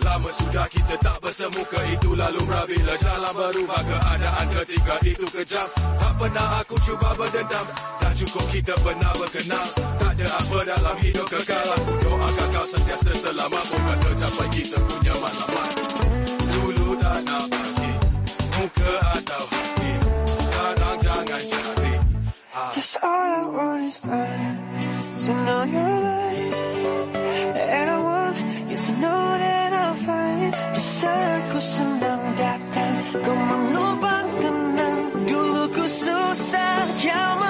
Lama 0.00 0.30
sudah 0.32 0.66
kita 0.66 0.96
tak 0.98 1.22
bersemuka. 1.22 1.78
Itulah 1.92 2.32
lumrah 2.34 2.64
bila 2.66 2.94
jalan 2.98 3.32
berubah 3.36 3.80
Keadaan 3.84 4.46
ketika 4.58 4.94
itu 5.06 5.26
kejam. 5.30 5.68
Tak 5.74 6.12
pernah 6.18 6.48
aku 6.64 6.76
cuba 6.82 7.14
berdendam. 7.14 7.66
Dah 8.00 8.12
cukup 8.16 8.46
kita 8.50 8.74
pernah 8.80 9.12
berkenal. 9.14 9.66
Tak 10.00 10.12
ada 10.18 10.26
apa 10.26 10.58
dalam 10.66 10.96
hidup 10.98 11.26
kekal. 11.30 11.66
Aku 11.78 11.92
doakan 12.02 12.48
kau 12.50 12.66
sentiasa 12.66 13.12
selamat. 13.22 13.64
Moga 13.70 13.94
tercapai 14.02 14.48
kita 14.50 14.78
punya 14.82 15.14
matlamat 15.22 15.70
Dulu 16.50 16.98
tak 16.98 17.18
nak 17.22 17.44
pergi 17.46 17.92
Muka 18.58 18.92
atau 19.14 19.44
hati 19.46 19.69
Cause 22.80 22.96
all 23.02 23.10
I 23.10 23.44
want 23.44 23.84
is 23.84 24.00
time 24.00 24.56
to 25.18 25.32
know 25.44 25.64
you're 25.64 26.00
mine. 26.00 26.52
And 27.76 27.90
I 27.90 27.98
want 28.00 28.36
you 28.70 28.76
to 28.86 28.92
know 29.02 29.22
that 29.44 29.72
I'll 29.74 29.94
find 30.00 30.48
Besarku 30.72 31.60
senang 31.60 32.24
datang 32.40 32.94
Kau 33.20 33.36
menumpang 33.36 34.28
tenang 34.40 35.00
Dulu 35.28 35.64
ku 35.76 35.84
susah 35.84 36.88
Kau 37.04 37.49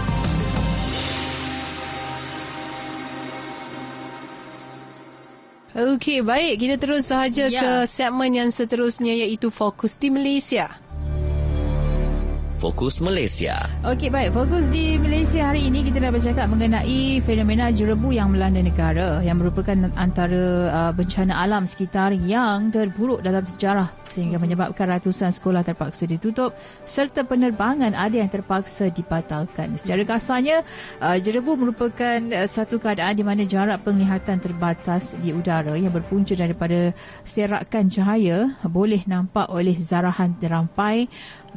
Okey, 5.81 6.21
baik. 6.21 6.61
Kita 6.61 6.75
terus 6.81 7.09
sahaja 7.09 7.45
Ya. 7.49 7.61
ke 7.61 7.71
segmen 7.85 8.33
yang 8.33 8.49
seterusnya 8.49 9.13
iaitu 9.13 9.49
Fokus 9.49 9.97
di 9.97 10.09
Malaysia. 10.09 10.80
Fokus 12.61 13.01
Malaysia. 13.01 13.65
Okey 13.81 14.13
baik, 14.13 14.37
fokus 14.37 14.69
di 14.69 14.93
Malaysia 15.01 15.49
hari 15.49 15.65
ini 15.65 15.81
kita 15.81 15.97
dah 15.97 16.13
bercakap 16.13 16.45
mengenai 16.45 17.17
fenomena 17.25 17.73
jerebu 17.73 18.13
yang 18.13 18.29
melanda 18.29 18.61
negara 18.61 19.17
yang 19.25 19.41
merupakan 19.41 19.73
antara 19.97 20.69
uh, 20.69 20.91
bencana 20.93 21.41
alam 21.41 21.65
sekitar 21.65 22.13
yang 22.13 22.69
terburuk 22.69 23.25
dalam 23.25 23.41
sejarah 23.49 23.89
sehingga 24.05 24.37
menyebabkan 24.37 24.93
ratusan 24.93 25.33
sekolah 25.33 25.65
terpaksa 25.65 26.05
ditutup 26.05 26.53
serta 26.85 27.25
penerbangan 27.25 27.97
ada 27.97 28.21
yang 28.21 28.29
terpaksa 28.29 28.93
dibatalkan. 28.93 29.73
Secara 29.81 30.05
kasarnya, 30.05 30.61
uh, 31.01 31.17
jerebu 31.17 31.57
merupakan 31.57 32.21
uh, 32.29 32.45
satu 32.45 32.77
keadaan 32.77 33.17
di 33.17 33.25
mana 33.25 33.41
jarak 33.41 33.81
penglihatan 33.81 34.37
terbatas 34.37 35.17
di 35.17 35.33
udara 35.33 35.73
yang 35.81 35.89
berpunca 35.89 36.37
daripada 36.37 36.93
serakan 37.25 37.89
cahaya 37.89 38.53
boleh 38.69 39.01
nampak 39.09 39.49
oleh 39.49 39.73
zarahan 39.81 40.37
terampai 40.37 41.09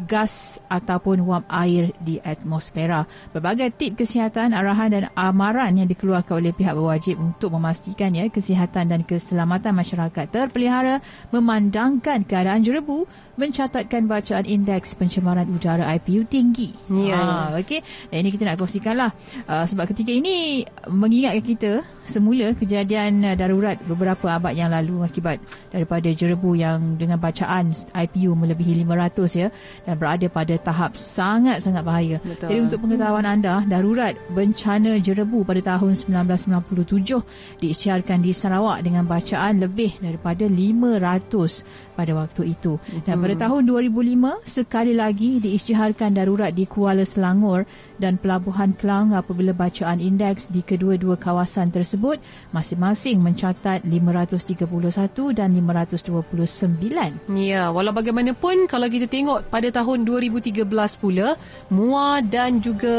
gas 0.07 0.59
ataupun 0.67 1.23
wap 1.23 1.47
air 1.51 1.95
di 2.03 2.19
atmosfera. 2.19 3.07
Berbagai 3.31 3.75
tip 3.79 3.95
kesihatan, 3.95 4.51
arahan 4.51 4.91
dan 4.91 5.05
amaran 5.15 5.79
yang 5.79 5.87
dikeluarkan 5.87 6.43
oleh 6.43 6.53
pihak 6.53 6.75
berwajib 6.75 7.17
untuk 7.19 7.55
memastikan 7.55 8.11
ya 8.15 8.27
kesihatan 8.27 8.91
dan 8.91 9.01
keselamatan 9.07 9.73
masyarakat 9.75 10.27
terpelihara 10.31 10.99
memandangkan 11.31 12.27
keadaan 12.27 12.67
jerebu 12.67 13.07
mencatatkan 13.35 14.07
bacaan 14.07 14.47
indeks 14.47 14.95
pencemaran 14.95 15.47
udara 15.51 15.87
IPU 15.99 16.27
tinggi. 16.27 16.71
Ya, 16.91 17.23
Ha, 17.25 17.57
okey. 17.63 17.81
Dan 18.11 18.27
ini 18.27 18.31
kita 18.35 18.47
nak 18.47 18.59
kongsikanlah 18.61 19.11
uh, 19.47 19.65
sebab 19.65 19.91
ketika 19.91 20.13
ini 20.13 20.67
mengingatkan 20.87 21.45
kita 21.45 21.73
semula 22.05 22.53
kejadian 22.57 23.25
uh, 23.25 23.35
darurat 23.37 23.77
beberapa 23.85 24.37
abad 24.37 24.55
yang 24.55 24.71
lalu 24.71 25.05
akibat 25.05 25.41
daripada 25.73 26.09
jerebu 26.13 26.57
yang 26.57 26.97
dengan 26.97 27.19
bacaan 27.19 27.75
IPU 27.93 28.37
melebihi 28.37 28.85
500 28.87 29.41
ya 29.41 29.49
dan 29.85 29.95
berada 29.99 30.27
pada 30.29 30.55
tahap 30.61 30.95
sangat-sangat 30.95 31.83
bahaya. 31.85 32.17
Betul. 32.23 32.49
Jadi 32.49 32.61
untuk 32.61 32.79
pengetahuan 32.87 33.27
anda, 33.27 33.65
darurat 33.67 34.15
bencana 34.33 35.01
jerebu 35.01 35.43
pada 35.43 35.77
tahun 35.77 35.97
1997 35.97 37.61
diisytiharkan 37.61 38.23
di 38.23 38.31
Sarawak 38.31 38.85
dengan 38.85 39.05
bacaan 39.09 39.61
lebih 39.61 39.99
daripada 40.01 40.47
500 40.47 41.84
pada 41.95 42.13
waktu 42.15 42.53
itu. 42.53 42.77
Dan 43.07 43.23
pada 43.23 43.49
tahun 43.49 43.71
2005 43.71 44.45
sekali 44.45 44.93
lagi 44.93 45.39
diisytiharkan 45.41 46.15
darurat 46.15 46.51
di 46.51 46.67
Kuala 46.67 47.07
Selangor 47.07 47.65
dan 47.99 48.19
Pelabuhan 48.19 48.75
Kelang 48.75 49.15
apabila 49.15 49.55
bacaan 49.55 50.03
indeks 50.03 50.51
di 50.51 50.67
kedua-dua 50.67 51.15
kawasan 51.15 51.71
tersebut 51.71 52.19
masing-masing 52.51 53.23
mencatat 53.23 53.87
531 53.87 55.39
dan 55.39 55.55
529. 55.55 57.39
Ya, 57.39 57.71
walau 57.71 57.95
bagaimanapun 57.95 58.67
kalau 58.67 58.91
kita 58.91 59.07
tengok 59.07 59.47
pada 59.49 59.71
tahun 59.71 60.03
2013 60.07 60.67
pula 60.99 61.39
Muar 61.71 62.23
dan 62.27 62.59
juga 62.59 62.95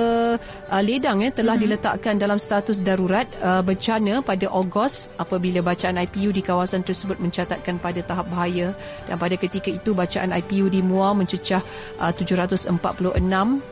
uh, 0.72 0.82
Ledang 0.86 1.26
eh, 1.26 1.32
telah 1.34 1.58
mm-hmm. 1.58 1.64
diletakkan 1.66 2.16
dalam 2.16 2.40
status 2.40 2.80
darurat 2.80 3.28
uh, 3.44 3.60
bencana 3.66 4.24
pada 4.24 4.48
Ogos 4.52 5.12
apabila 5.20 5.60
bacaan 5.66 6.00
IPU 6.00 6.32
di 6.32 6.40
kawasan 6.46 6.86
tersebut 6.86 7.20
mencatatkan 7.20 7.82
pada 7.82 8.00
tahap 8.06 8.30
bahaya 8.32 8.72
dan 9.06 9.16
pada 9.22 9.36
ketika 9.38 9.70
itu 9.70 9.94
bacaan 9.94 10.34
IPU 10.34 10.70
di 10.74 10.82
Muar 10.82 11.14
mencecah 11.14 11.62
uh, 12.02 12.12
746 12.12 12.72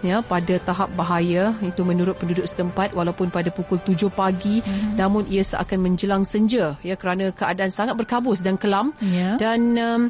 ya 0.05 0.21
pada 0.21 0.55
tahap 0.61 0.89
bahaya 0.93 1.53
itu 1.65 1.81
menurut 1.81 2.15
penduduk 2.17 2.45
setempat 2.45 2.93
walaupun 2.93 3.33
pada 3.33 3.49
pukul 3.49 3.81
7 3.81 4.09
pagi 4.13 4.61
mm-hmm. 4.61 4.95
namun 4.99 5.25
ia 5.27 5.41
seakan 5.41 5.79
menjelang 5.81 6.23
senja 6.23 6.77
ya 6.85 6.93
kerana 6.93 7.33
keadaan 7.33 7.73
sangat 7.73 7.97
berkabus 7.97 8.45
dan 8.45 8.55
kelam 8.59 8.95
Ya. 9.03 9.35
dan 9.35 9.75
um, 9.77 10.01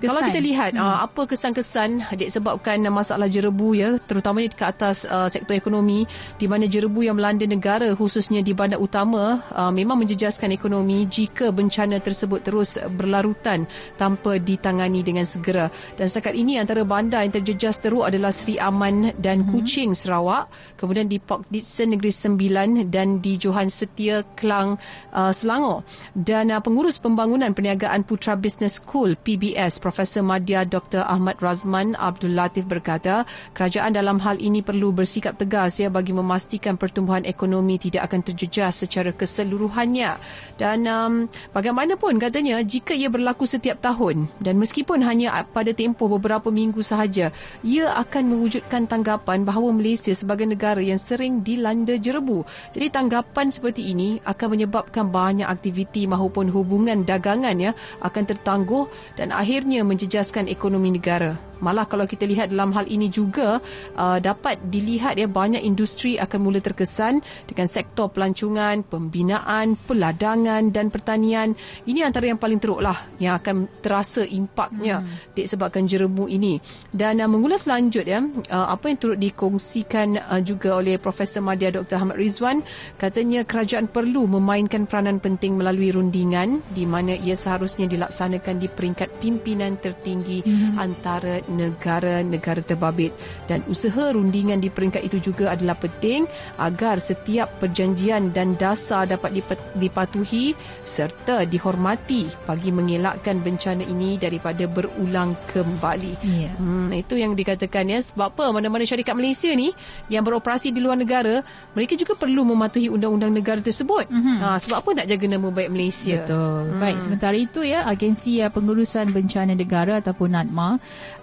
Kesan. 0.00 0.16
kalau 0.16 0.20
kita 0.32 0.40
lihat 0.40 0.72
hmm. 0.72 0.80
uh, 0.80 0.98
apa 1.04 1.28
kesan-kesan 1.28 2.08
disebabkan 2.16 2.80
masalah 2.88 3.28
jerebu 3.28 3.76
ya 3.76 4.00
terutamanya 4.08 4.48
ke 4.48 4.64
atas 4.64 5.04
uh, 5.04 5.28
sektor 5.28 5.52
ekonomi 5.52 6.08
di 6.40 6.48
mana 6.48 6.64
jerebu 6.64 7.04
yang 7.04 7.20
melanda 7.20 7.44
negara 7.44 7.92
khususnya 7.92 8.40
di 8.40 8.56
bandar 8.56 8.80
utama 8.80 9.44
uh, 9.52 9.68
memang 9.68 10.00
menjejaskan 10.00 10.56
ekonomi 10.56 11.04
jika 11.04 11.52
bencana 11.52 12.00
tersebut 12.00 12.40
terus 12.40 12.80
berlarutan 12.96 13.68
tanpa 14.00 14.40
ditangani 14.40 15.04
dengan 15.04 15.28
segera 15.28 15.68
dan 16.00 16.08
setakat 16.08 16.32
ini 16.32 16.56
antara 16.56 16.80
bandar 16.80 17.20
yang 17.20 17.36
terjejas 17.36 17.76
teruk 17.76 18.08
adalah 18.08 18.32
Sri 18.32 18.56
Aman 18.56 19.12
dan 19.20 19.44
hmm. 19.44 19.52
Kuching 19.52 19.92
Sarawak 19.92 20.48
kemudian 20.80 21.12
di 21.12 21.20
Port 21.20 21.44
Dickson 21.52 21.92
Negeri 21.92 22.08
Sembilan 22.08 22.88
dan 22.88 23.20
di 23.20 23.36
Johan 23.36 23.68
Setia 23.68 24.24
Kelang 24.32 24.80
uh, 25.12 25.28
Selangor 25.28 25.84
dan 26.16 26.48
uh, 26.48 26.64
pengurus 26.64 26.96
pembangunan 26.96 27.52
perniagaan 27.52 28.00
Putra 28.08 28.32
Business 28.32 28.80
School 28.80 29.12
PBS 29.20 29.76
Profesor 29.90 30.22
Madya 30.22 30.62
Dr. 30.62 31.02
Ahmad 31.02 31.42
Razman 31.42 31.98
Abdul 31.98 32.38
Latif 32.38 32.62
berkata, 32.62 33.26
kerajaan 33.58 33.90
dalam 33.90 34.22
hal 34.22 34.38
ini 34.38 34.62
perlu 34.62 34.94
bersikap 34.94 35.34
tegas 35.34 35.82
ya 35.82 35.90
bagi 35.90 36.14
memastikan 36.14 36.78
pertumbuhan 36.78 37.26
ekonomi 37.26 37.74
tidak 37.74 38.06
akan 38.06 38.22
terjejas 38.22 38.86
secara 38.86 39.10
keseluruhannya. 39.10 40.14
Dan 40.54 40.86
um, 40.86 41.26
bagaimanapun 41.50 42.22
katanya, 42.22 42.62
jika 42.62 42.94
ia 42.94 43.10
berlaku 43.10 43.50
setiap 43.50 43.82
tahun 43.82 44.30
dan 44.38 44.62
meskipun 44.62 45.02
hanya 45.02 45.42
pada 45.50 45.74
tempoh 45.74 46.06
beberapa 46.06 46.54
minggu 46.54 46.86
sahaja, 46.86 47.34
ia 47.66 47.90
akan 47.98 48.30
mewujudkan 48.30 48.86
tanggapan 48.86 49.42
bahawa 49.42 49.74
Malaysia 49.74 50.14
sebagai 50.14 50.46
negara 50.46 50.78
yang 50.78 51.02
sering 51.02 51.42
dilanda 51.42 51.98
jerebu. 51.98 52.46
Jadi 52.70 52.94
tanggapan 52.94 53.50
seperti 53.50 53.90
ini 53.90 54.22
akan 54.22 54.54
menyebabkan 54.54 55.10
banyak 55.10 55.50
aktiviti 55.50 56.06
maupun 56.06 56.46
hubungan 56.46 57.02
dagangan 57.02 57.58
ya 57.58 57.74
akan 58.06 58.22
tertangguh 58.30 58.86
dan 59.18 59.34
akhirnya 59.34 59.79
menjejaskan 59.84 60.46
ekonomi 60.48 60.94
negara. 60.94 61.49
Malah 61.60 61.86
kalau 61.86 62.04
kita 62.04 62.24
lihat 62.24 62.52
dalam 62.52 62.72
hal 62.72 62.88
ini 62.88 63.08
juga 63.12 63.60
uh, 63.96 64.18
dapat 64.18 64.60
dilihat 64.68 65.16
ya 65.16 65.28
banyak 65.28 65.60
industri 65.62 66.16
akan 66.16 66.38
mula 66.40 66.60
terkesan 66.60 67.20
dengan 67.46 67.68
sektor 67.68 68.08
pelancongan, 68.10 68.82
pembinaan, 68.84 69.76
peladangan 69.86 70.72
dan 70.72 70.88
pertanian. 70.88 71.54
Ini 71.84 72.04
antara 72.04 72.28
yang 72.28 72.40
paling 72.40 72.60
teruk 72.60 72.80
lah 72.80 72.96
yang 73.20 73.36
akan 73.38 73.68
terasa 73.80 74.24
impaknya 74.24 75.04
hmm. 75.04 75.36
disebabkan 75.36 75.84
jeremu 75.86 76.26
ini. 76.26 76.58
Dan 76.90 77.20
uh, 77.20 77.28
mengulas 77.30 77.64
lanjut 77.68 78.04
ya 78.04 78.20
uh, 78.24 78.68
apa 78.72 78.90
yang 78.90 78.98
turut 78.98 79.18
dikongsikan 79.20 80.18
uh, 80.18 80.40
juga 80.42 80.80
oleh 80.80 80.96
Profesor 80.96 81.44
Madya 81.44 81.70
Dr. 81.70 82.00
Ahmad 82.00 82.16
Rizwan 82.16 82.64
katanya 82.96 83.44
kerajaan 83.44 83.86
perlu 83.86 84.26
memainkan 84.26 84.88
peranan 84.88 85.20
penting 85.20 85.56
melalui 85.60 85.92
rundingan 85.92 86.64
di 86.72 86.88
mana 86.88 87.14
ia 87.14 87.36
seharusnya 87.36 87.86
dilaksanakan 87.86 88.56
di 88.58 88.68
peringkat 88.68 89.08
pimpinan 89.20 89.76
tertinggi 89.78 90.42
hmm. 90.42 90.80
antara 90.80 91.42
negara-negara 91.50 92.62
terbabit 92.62 93.10
dan 93.50 93.66
usaha 93.66 94.14
rundingan 94.14 94.62
di 94.62 94.70
peringkat 94.70 95.02
itu 95.04 95.32
juga 95.32 95.52
adalah 95.52 95.74
penting 95.74 96.24
agar 96.56 97.02
setiap 97.02 97.50
perjanjian 97.58 98.30
dan 98.30 98.54
dasar 98.54 99.10
dapat 99.10 99.42
dipatuhi 99.76 100.54
serta 100.86 101.44
dihormati 101.44 102.30
bagi 102.46 102.70
mengelakkan 102.70 103.42
bencana 103.42 103.82
ini 103.82 104.16
daripada 104.16 104.64
berulang 104.70 105.34
kembali. 105.50 106.22
Yeah. 106.22 106.54
Hmm, 106.56 106.94
itu 106.94 107.18
yang 107.18 107.34
dikatakan 107.34 107.90
ya 107.90 107.98
sebab 107.98 108.30
apa 108.30 108.44
mana-mana 108.54 108.86
syarikat 108.86 109.18
Malaysia 109.18 109.50
ni 109.50 109.74
yang 110.06 110.22
beroperasi 110.22 110.70
di 110.70 110.78
luar 110.78 110.94
negara 110.94 111.42
mereka 111.74 111.98
juga 111.98 112.14
perlu 112.14 112.46
mematuhi 112.46 112.86
undang-undang 112.86 113.34
negara 113.34 113.58
tersebut. 113.58 114.06
Mm-hmm. 114.06 114.36
Ha, 114.38 114.56
sebab 114.62 114.76
apa 114.84 114.90
nak 115.02 115.06
jaga 115.10 115.26
nama 115.26 115.48
baik 115.50 115.70
Malaysia? 115.72 116.22
Betul. 116.22 116.60
Hmm. 116.70 116.80
Baik, 116.80 116.96
sementara 117.00 117.36
itu 117.36 117.60
ya 117.64 117.88
agensi 117.88 118.38
uh, 118.44 118.50
pengurusan 118.52 119.10
bencana 119.10 119.52
negara 119.56 119.98
ataupun 119.98 120.28
NADMA 120.36 120.68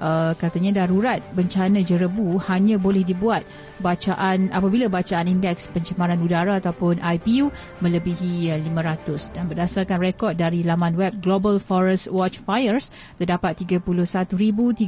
uh, 0.01 0.16
katanya 0.37 0.83
darurat 0.83 1.21
bencana 1.33 1.81
jerebu 1.81 2.37
hanya 2.49 2.75
boleh 2.75 3.03
dibuat 3.05 3.43
bacaan 3.79 4.49
apabila 4.49 4.89
bacaan 4.89 5.29
indeks 5.29 5.69
pencemaran 5.69 6.21
udara 6.21 6.57
ataupun 6.57 6.97
IPU 6.99 7.53
melebihi 7.81 8.49
500 8.49 8.73
uh, 8.73 9.19
dan 9.33 9.43
berdasarkan 9.49 9.97
rekod 10.01 10.33
dari 10.37 10.65
laman 10.65 10.97
web 10.97 11.17
Global 11.21 11.61
Forest 11.61 12.09
Watch 12.09 12.41
Fires 12.41 12.89
terdapat 13.21 13.57
31,367 13.61 14.87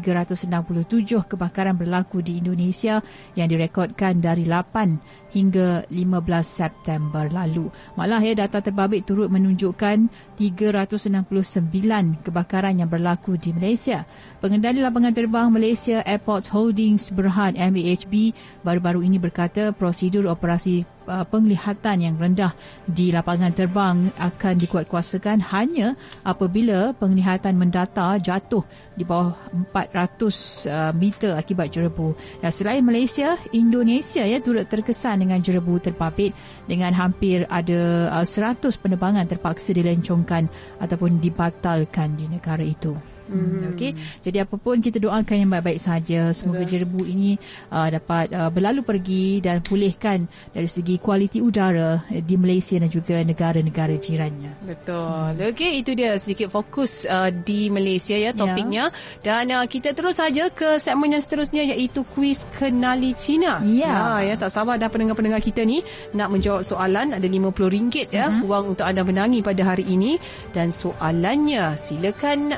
kebakaran 1.29 1.75
berlaku 1.77 2.21
di 2.25 2.41
Indonesia 2.41 3.01
yang 3.37 3.47
direkodkan 3.49 4.21
dari 4.21 4.45
8 4.45 5.19
hingga 5.33 5.85
15 5.89 6.41
September 6.41 7.29
lalu. 7.29 7.69
Malah 7.93 8.21
ya 8.21 8.33
data 8.33 8.61
terbabit 8.61 9.05
turut 9.05 9.29
menunjukkan 9.29 10.09
369 10.37 12.25
kebakaran 12.25 12.81
yang 12.81 12.89
berlaku 12.89 13.37
di 13.37 13.53
Malaysia. 13.53 14.09
Pengendali 14.41 14.81
lapangan 14.81 15.13
terbang 15.13 15.47
Malaysia 15.53 16.01
Airports 16.05 16.49
Holdings 16.49 17.13
Berhad 17.13 17.53
MAHB 17.59 18.33
baru-baru 18.79 19.11
ini 19.11 19.19
berkata 19.19 19.75
prosedur 19.75 20.31
operasi 20.31 20.87
uh, 21.03 21.27
penglihatan 21.27 21.99
yang 21.99 22.15
rendah 22.15 22.55
di 22.87 23.11
lapangan 23.11 23.51
terbang 23.51 24.07
akan 24.15 24.55
dikuatkuasakan 24.55 25.43
hanya 25.51 25.99
apabila 26.23 26.95
penglihatan 26.95 27.59
mendata 27.59 28.15
jatuh 28.23 28.63
di 28.95 29.03
bawah 29.03 29.35
400 29.75 30.71
uh, 30.71 30.95
meter 30.95 31.35
akibat 31.35 31.75
jerebu. 31.75 32.15
Dan 32.39 32.55
selain 32.55 32.79
Malaysia, 32.87 33.35
Indonesia 33.51 34.23
ya 34.23 34.39
turut 34.39 34.63
terkesan 34.71 35.27
dengan 35.27 35.43
jerebu 35.43 35.83
terbabit 35.83 36.31
dengan 36.63 36.95
hampir 36.95 37.43
ada 37.51 38.15
uh, 38.15 38.23
100 38.23 38.63
penerbangan 38.79 39.27
terpaksa 39.27 39.75
dilencongkan 39.75 40.47
ataupun 40.79 41.19
dibatalkan 41.19 42.15
di 42.15 42.31
negara 42.31 42.63
itu. 42.63 43.18
Hmm. 43.29 43.73
Okey. 43.73 43.91
Jadi 44.25 44.37
apapun 44.41 44.81
kita 44.81 44.97
doakan 44.97 45.35
yang 45.37 45.51
baik-baik 45.53 45.79
saja. 45.79 46.33
Semoga 46.33 46.65
Betul. 46.65 46.71
jerebu 46.73 47.01
ini 47.05 47.37
uh, 47.69 47.87
dapat 47.87 48.33
uh, 48.33 48.49
berlalu 48.49 48.81
pergi 48.83 49.39
dan 49.39 49.61
pulihkan 49.63 50.25
dari 50.51 50.67
segi 50.67 50.97
kualiti 50.97 51.39
udara 51.39 52.03
di 52.09 52.35
Malaysia 52.35 52.75
dan 52.81 52.89
juga 52.89 53.21
negara-negara 53.21 53.95
jirannya. 53.95 54.51
Betul. 54.65 55.39
Hmm. 55.39 55.49
Okey, 55.53 55.85
itu 55.85 55.93
dia 55.95 56.17
sedikit 56.17 56.51
fokus 56.51 57.05
uh, 57.05 57.31
di 57.31 57.69
Malaysia 57.69 58.17
ya 58.17 58.33
topiknya. 58.35 58.89
Ya. 58.91 58.95
Dan 59.23 59.53
uh, 59.53 59.65
kita 59.69 59.93
terus 59.93 60.19
saja 60.19 60.49
ke 60.49 60.81
segmen 60.81 61.13
yang 61.15 61.23
seterusnya 61.23 61.63
iaitu 61.63 62.03
kuis 62.17 62.41
kenali 62.57 63.15
Cina. 63.15 63.61
Ya. 63.63 64.19
ya, 64.19 64.33
ya 64.33 64.35
tak 64.35 64.51
sabar 64.51 64.75
dah 64.75 64.89
pendengar-pendengar 64.89 65.39
kita 65.39 65.63
ni 65.63 65.85
nak 66.11 66.33
menjawab 66.33 66.65
soalan 66.65 67.13
ada 67.13 67.29
RM50 67.29 68.09
ya 68.09 68.27
hmm. 68.27 68.49
wang 68.49 68.65
untuk 68.73 68.85
anda 68.87 69.05
menangi 69.05 69.39
pada 69.45 69.61
hari 69.61 69.85
ini 69.85 70.17
dan 70.51 70.73
soalannya 70.73 71.77
silakan 71.77 72.57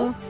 melu. 0.00 0.29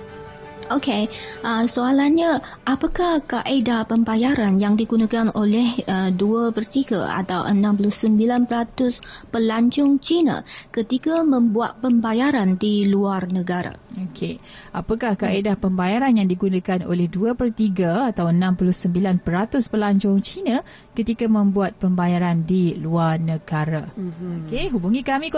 Okey, 0.70 1.10
uh, 1.42 1.66
soalannya 1.66 2.38
apakah 2.62 3.26
kaedah 3.26 3.90
pembayaran 3.90 4.54
yang 4.62 4.78
digunakan 4.78 5.26
oleh 5.34 5.82
uh, 5.82 6.14
2 6.14 6.54
per 6.54 6.62
3 6.62 7.26
atau 7.26 7.42
69% 7.50 9.34
pelancong 9.34 9.98
Cina 9.98 10.46
ketika 10.70 11.26
membuat 11.26 11.82
pembayaran 11.82 12.54
di 12.54 12.86
luar 12.86 13.26
negara? 13.34 13.74
Okey, 13.98 14.38
apakah 14.70 15.18
kaedah 15.18 15.58
pembayaran 15.58 16.14
yang 16.14 16.30
digunakan 16.30 16.86
oleh 16.86 17.10
2 17.10 17.34
per 17.34 17.50
3 17.50 18.14
atau 18.14 18.30
69% 18.30 19.26
pelancong 19.66 20.22
Cina 20.22 20.62
ketika 20.94 21.26
membuat 21.26 21.82
pembayaran 21.82 22.46
di 22.46 22.78
luar 22.78 23.18
negara? 23.18 23.90
Mm-hmm. 23.90 24.46
Okey, 24.46 24.70
hubungi 24.70 25.02
kami 25.02 25.34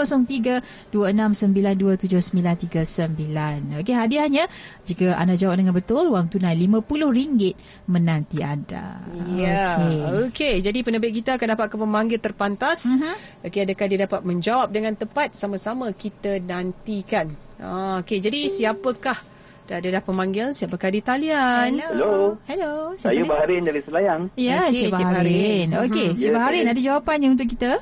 0326927939. 0.93 3.81
Okey, 3.81 3.97
hadiahnya 3.97 4.45
jika 4.85 5.22
anda 5.23 5.39
jawab 5.39 5.63
dengan 5.63 5.75
betul, 5.79 6.11
wang 6.11 6.27
tunai 6.27 6.59
RM50 6.59 7.55
menanti 7.87 8.43
anda. 8.43 8.99
Ya. 9.39 9.79
Okey. 9.79 9.97
Okey, 10.29 10.55
jadi 10.61 10.79
penerbit 10.83 11.13
kita 11.23 11.39
akan 11.39 11.55
dapat 11.55 11.67
ke 11.71 11.77
pemanggil 11.79 12.19
terpantas. 12.19 12.91
Uh-huh. 12.91 13.47
Okey, 13.47 13.63
adakah 13.63 13.87
dia 13.87 13.99
dapat 14.05 14.21
menjawab 14.27 14.69
dengan 14.75 14.99
tepat? 14.99 15.39
Sama-sama 15.39 15.95
kita 15.95 16.43
nantikan. 16.43 17.31
Ah, 17.63 18.03
Okey, 18.03 18.19
jadi 18.19 18.51
siapakah? 18.51 19.33
Dah 19.63 19.79
ada 19.79 19.89
dah 19.95 20.03
pemanggil. 20.03 20.51
Siapakah 20.51 20.91
di 20.91 21.01
talian? 21.01 21.79
Hello. 21.79 22.35
Hello. 22.51 22.99
Saya 22.99 23.23
Baharin 23.23 23.63
dari 23.63 23.81
Selayang. 23.87 24.27
Ya 24.35 24.67
okay, 24.67 24.91
Cik 24.91 24.93
Baharin 24.93 25.69
Okey. 25.87 26.09
Cik 26.19 26.29
ya, 26.29 26.31
Baharin 26.35 26.67
ada 26.67 26.81
jawapannya 26.83 27.29
untuk 27.31 27.47
kita? 27.47 27.79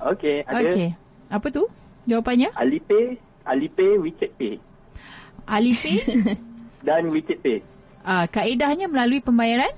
Okey 0.00 0.48
ada. 0.48 0.64
Okey. 0.64 0.88
Apa 1.28 1.46
tu? 1.52 1.68
Jawapannya? 2.08 2.56
Alipay 2.56 3.20
Alipay 3.44 4.00
WeChat 4.00 4.32
Pay 4.40 4.56
Alipay 5.44 5.96
dan 6.84 7.08
WeChat 7.08 7.40
Pay. 7.40 7.64
Ah, 8.04 8.28
kaedahnya 8.28 8.84
melalui 8.86 9.24
pembayaran? 9.24 9.72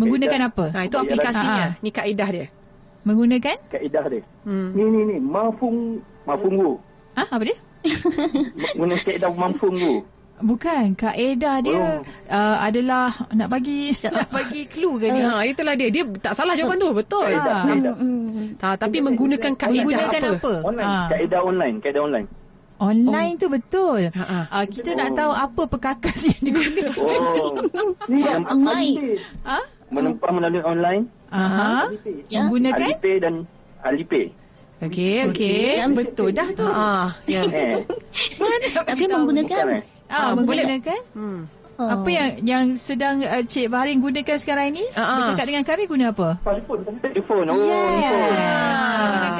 Menggunakan 0.00 0.48
apa? 0.48 0.64
Ha, 0.72 0.88
itu 0.88 0.96
aplikasinya. 0.96 1.64
Ha, 1.68 1.74
ha. 1.76 1.82
Ni 1.84 1.90
kaedah 1.92 2.28
dia. 2.32 2.46
Menggunakan? 3.04 3.56
Kaedah 3.68 4.04
dia. 4.08 4.22
Hmm. 4.48 4.72
Ni 4.72 4.84
ni 4.88 5.00
ni, 5.04 5.16
Mafung 5.20 6.00
Mafunggu. 6.24 6.80
Ah, 7.12 7.28
apa 7.28 7.44
dia? 7.44 7.58
Menggunakan 8.78 9.04
kaedah 9.04 9.30
Mafunggu. 9.36 10.06
Bukan, 10.38 10.94
kaedah 10.94 11.56
dia 11.66 11.74
oh. 11.74 11.98
uh, 12.30 12.56
adalah 12.62 13.10
nak 13.34 13.50
bagi 13.50 13.90
nak 14.06 14.30
bagi 14.38 14.70
clue 14.70 15.02
ke 15.02 15.10
dia. 15.10 15.34
Ha, 15.34 15.42
itulah 15.44 15.74
dia. 15.74 15.90
Dia 15.90 16.06
tak 16.22 16.38
salah 16.38 16.54
jawapan 16.54 16.78
tu, 16.78 16.90
betul. 16.94 17.26
Kaedah, 17.26 17.58
ha. 17.58 17.66
kaedah. 17.66 17.94
Ha, 18.62 18.68
tapi 18.78 19.02
menggunakan 19.02 19.52
kaedah 19.58 19.82
menggunakan 19.82 20.20
apa? 20.22 20.34
apa? 20.38 20.52
Online. 20.62 20.88
Ha. 20.88 21.06
Kaedah 21.10 21.40
online, 21.42 21.76
kaedah 21.82 22.02
online. 22.06 22.28
Online 22.78 23.34
oh. 23.34 23.40
tu 23.42 23.46
betul. 23.50 24.00
Uh, 24.14 24.64
kita 24.70 24.94
oh. 24.94 24.98
nak 24.98 25.10
tahu 25.18 25.32
apa 25.34 25.62
perkakas 25.66 26.18
yang 26.30 26.42
digunakan. 26.46 26.94
Oh. 26.94 27.58
Ni 28.06 28.22
online. 28.22 28.94
Ha? 29.42 29.60
Menumpang 29.90 30.32
melalui 30.38 30.62
online. 30.62 31.02
Aha. 31.34 31.90
Yang 32.30 32.44
Menggunakan 32.48 32.88
Alipay 32.94 33.16
dan 33.18 33.34
Alipay. 33.82 34.26
Okey, 34.78 35.26
okey. 35.34 35.82
Yang 35.82 35.92
betul 35.98 36.28
dah 36.30 36.48
tu. 36.54 36.62
Ah, 36.62 37.10
ya. 37.26 37.42
Eh. 37.50 37.82
Tapi 38.86 39.04
menggunakan 39.10 39.82
Ah, 40.08 40.32
menggunakan? 40.32 41.00
Hmm. 41.12 41.50
Oh. 41.78 41.86
Apa 41.86 42.10
yang 42.10 42.30
yang 42.42 42.64
sedang 42.74 43.22
uh, 43.22 43.38
Cik 43.46 43.70
Baharin 43.70 44.02
gunakan 44.02 44.34
sekarang 44.34 44.74
ini? 44.74 44.82
Uh-huh. 44.98 45.22
Bercakap 45.22 45.46
dengan 45.46 45.62
kami 45.62 45.82
guna 45.86 46.10
apa? 46.10 46.34
Telefon. 46.42 46.78
Telefon. 46.98 47.44
Oh, 47.54 47.62
yes. 47.94 48.82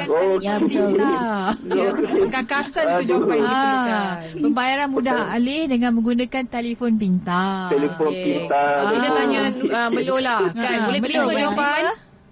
Oh, 0.07 0.39
ya, 0.39 0.53
betul. 0.63 0.95
Ya, 0.95 1.91
Kekasan 2.31 2.85
tu 2.95 3.03
jawapan 3.11 3.43
ini. 3.43 3.51
Ah. 3.51 4.23
Pembayaran 4.31 4.87
mudah 4.87 5.35
alih 5.35 5.67
dengan 5.67 5.91
menggunakan 5.99 6.43
telefon 6.47 6.95
pintar. 6.95 7.75
Telefon 7.75 8.07
okay. 8.07 8.23
pintar. 8.23 8.71
Ah. 8.87 8.91
Kita 8.95 9.09
tanya 9.19 9.41
uh, 9.51 9.89
Melo 9.91 10.17
lah. 10.23 10.41
Kan? 10.55 10.63
Ah. 10.63 10.85
Boleh 10.87 10.99
terima 11.03 11.31
jawapan? 11.35 11.81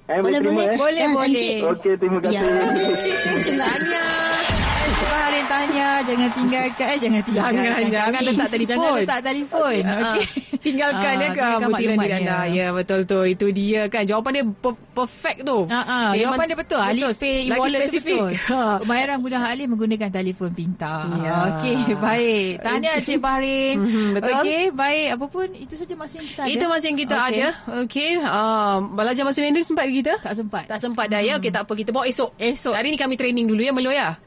Eh, 0.08 0.20
boleh, 0.24 0.40
boleh. 0.40 0.68
Boleh, 0.80 1.06
boleh. 1.12 1.52
Okey, 1.68 1.94
terima 2.00 2.20
kasih. 2.24 2.40
Ya. 2.40 2.44
Terima 3.44 3.68
kasih. 3.76 4.67
Cik 4.98 5.08
Baharin 5.08 5.46
tanya 5.46 5.88
jangan 6.02 6.30
tinggalkan 6.34 6.86
eh 6.88 6.98
jangan 6.98 7.22
tinggalkan. 7.22 7.54
Jangan, 7.56 7.84
jangan 7.88 8.22
letak 8.24 8.50
telefon. 8.50 8.74
Jangan 8.74 8.98
letak 8.98 9.20
telefon. 9.22 9.76
Ah, 9.80 9.94
Okey. 9.94 10.26
Tinggalkan 10.68 11.00
Ah, 11.08 11.14
dia 11.14 11.30
ke 11.30 11.38
tinggalkan 11.38 11.70
butiran 11.70 11.96
diri 11.96 12.14
anda. 12.18 12.38
dia. 12.44 12.52
Ya, 12.52 12.68
betul 12.74 13.00
tu. 13.06 13.20
Itu 13.24 13.46
dia 13.52 13.82
kan. 13.88 14.04
Jawapan 14.04 14.32
dia 14.34 14.46
per- 14.50 14.80
perfect 14.92 15.40
tu. 15.46 15.60
Ah, 15.64 15.78
ah, 15.78 15.86
Memang- 15.86 16.18
jawapan 16.18 16.46
dia 16.46 16.58
betul. 16.58 16.82
Alipay 16.82 17.14
Lagi 17.14 17.46
e-wallet 17.48 17.80
tu 17.80 17.86
spesifik. 17.88 18.18
betul. 18.18 18.32
Ha. 18.50 18.60
Pembayaran 18.82 19.18
mudah 19.22 19.42
alih 19.46 19.66
menggunakan 19.70 20.10
telefon 20.10 20.50
pintar. 20.52 21.02
Ya. 21.16 21.34
Okey, 21.48 21.78
baik. 21.96 22.52
Tahniah 22.60 22.98
Cik 23.00 23.20
Bahrin. 23.22 23.76
Mhm, 23.78 24.08
betul. 24.18 24.34
Okey, 24.34 24.62
baik. 24.74 25.08
Apa 25.14 25.26
pun 25.30 25.48
itu 25.48 25.74
saja 25.78 25.94
masih 25.94 26.16
yang 26.18 26.28
kita 26.28 26.42
ada. 26.42 26.52
Itu 26.52 26.66
masih 26.68 26.88
yang 26.88 27.00
kita 27.00 27.16
Okey. 27.16 27.30
ada. 27.32 27.48
Okey. 27.86 28.10
Uh, 28.20 28.76
belajar 28.92 29.22
bahasa 29.24 29.40
Mandarin 29.40 29.64
sempat 29.64 29.86
ke 29.86 29.94
kita? 29.96 30.14
Tak 30.20 30.34
sempat. 30.36 30.64
Tak 30.66 30.80
sempat 30.82 31.06
dah 31.08 31.22
ya. 31.22 31.38
Okey, 31.38 31.54
tak 31.54 31.64
apa. 31.64 31.74
Kita 31.78 31.94
bawa 31.94 32.04
esok. 32.04 32.34
Esok. 32.36 32.74
Hari 32.74 32.90
ni 32.90 32.98
kami 32.98 33.14
training 33.16 33.46
dulu 33.46 33.62
ya, 33.62 33.72
Melo 33.72 33.94
ya. 33.94 34.18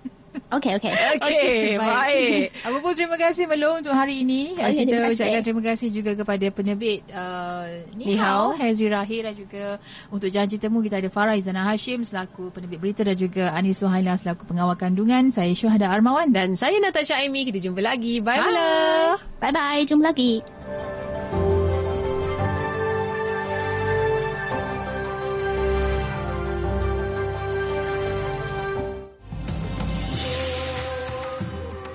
Okey, 0.51 0.73
okey. 0.83 0.93
Okey, 1.15 1.79
baik. 1.79 2.47
Apa 2.67 2.77
pun 2.83 2.93
terima 2.99 3.15
kasih 3.15 3.47
Melong 3.47 3.87
untuk 3.87 3.95
hari 3.95 4.27
ini. 4.27 4.59
Okey, 4.59 4.83
kita 4.83 4.91
terima 4.91 5.07
kasih. 5.07 5.15
ucapkan 5.15 5.43
terima 5.47 5.63
kasih 5.63 5.89
juga 5.95 6.11
kepada 6.19 6.47
penerbit 6.51 7.01
uh, 7.15 7.65
Ni 7.95 8.15
Ni 8.15 8.17
Hazi 8.19 8.87
Rahir 8.91 9.31
dan 9.31 9.35
juga 9.39 9.79
untuk 10.11 10.27
janji 10.27 10.59
temu 10.59 10.83
kita 10.83 10.99
ada 10.99 11.07
Farah 11.07 11.39
Izana 11.39 11.63
Hashim 11.71 12.03
selaku 12.03 12.51
penerbit 12.51 12.83
berita 12.83 13.07
dan 13.07 13.15
juga 13.15 13.55
Anis 13.55 13.79
Suhaila 13.79 14.19
selaku 14.19 14.43
pengawal 14.51 14.75
kandungan. 14.75 15.31
Saya 15.31 15.55
Syuhada 15.55 15.87
Armawan 15.87 16.35
Dan 16.35 16.59
saya 16.59 16.83
Natasha 16.83 17.23
Amy. 17.23 17.47
Kita 17.47 17.63
jumpa 17.63 17.79
lagi. 17.79 18.19
Bye, 18.19 18.43
Bye. 18.43 18.51
Melo. 18.51 18.71
Bye-bye. 19.39 19.83
Jumpa 19.87 20.11
lagi. 20.11 20.43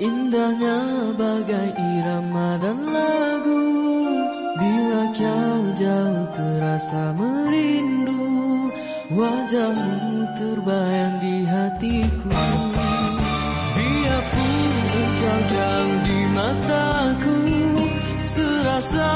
Indahnya 0.00 1.12
bagai 1.12 1.76
irama 1.76 2.56
dan 2.56 2.88
lagu. 2.88 3.68
Bila 4.56 5.12
kau 5.12 5.60
jauh 5.76 6.24
terasa 6.32 7.12
merindu 7.12 8.24
Wajahmu 9.12 10.24
terbayang 10.40 11.20
di 11.20 11.44
hatiku. 11.44 12.32
Biarpun 13.76 14.72
engkau 14.88 15.40
jauh 15.52 15.96
di 16.08 16.20
mataku 16.32 17.38
Serasa 18.24 19.12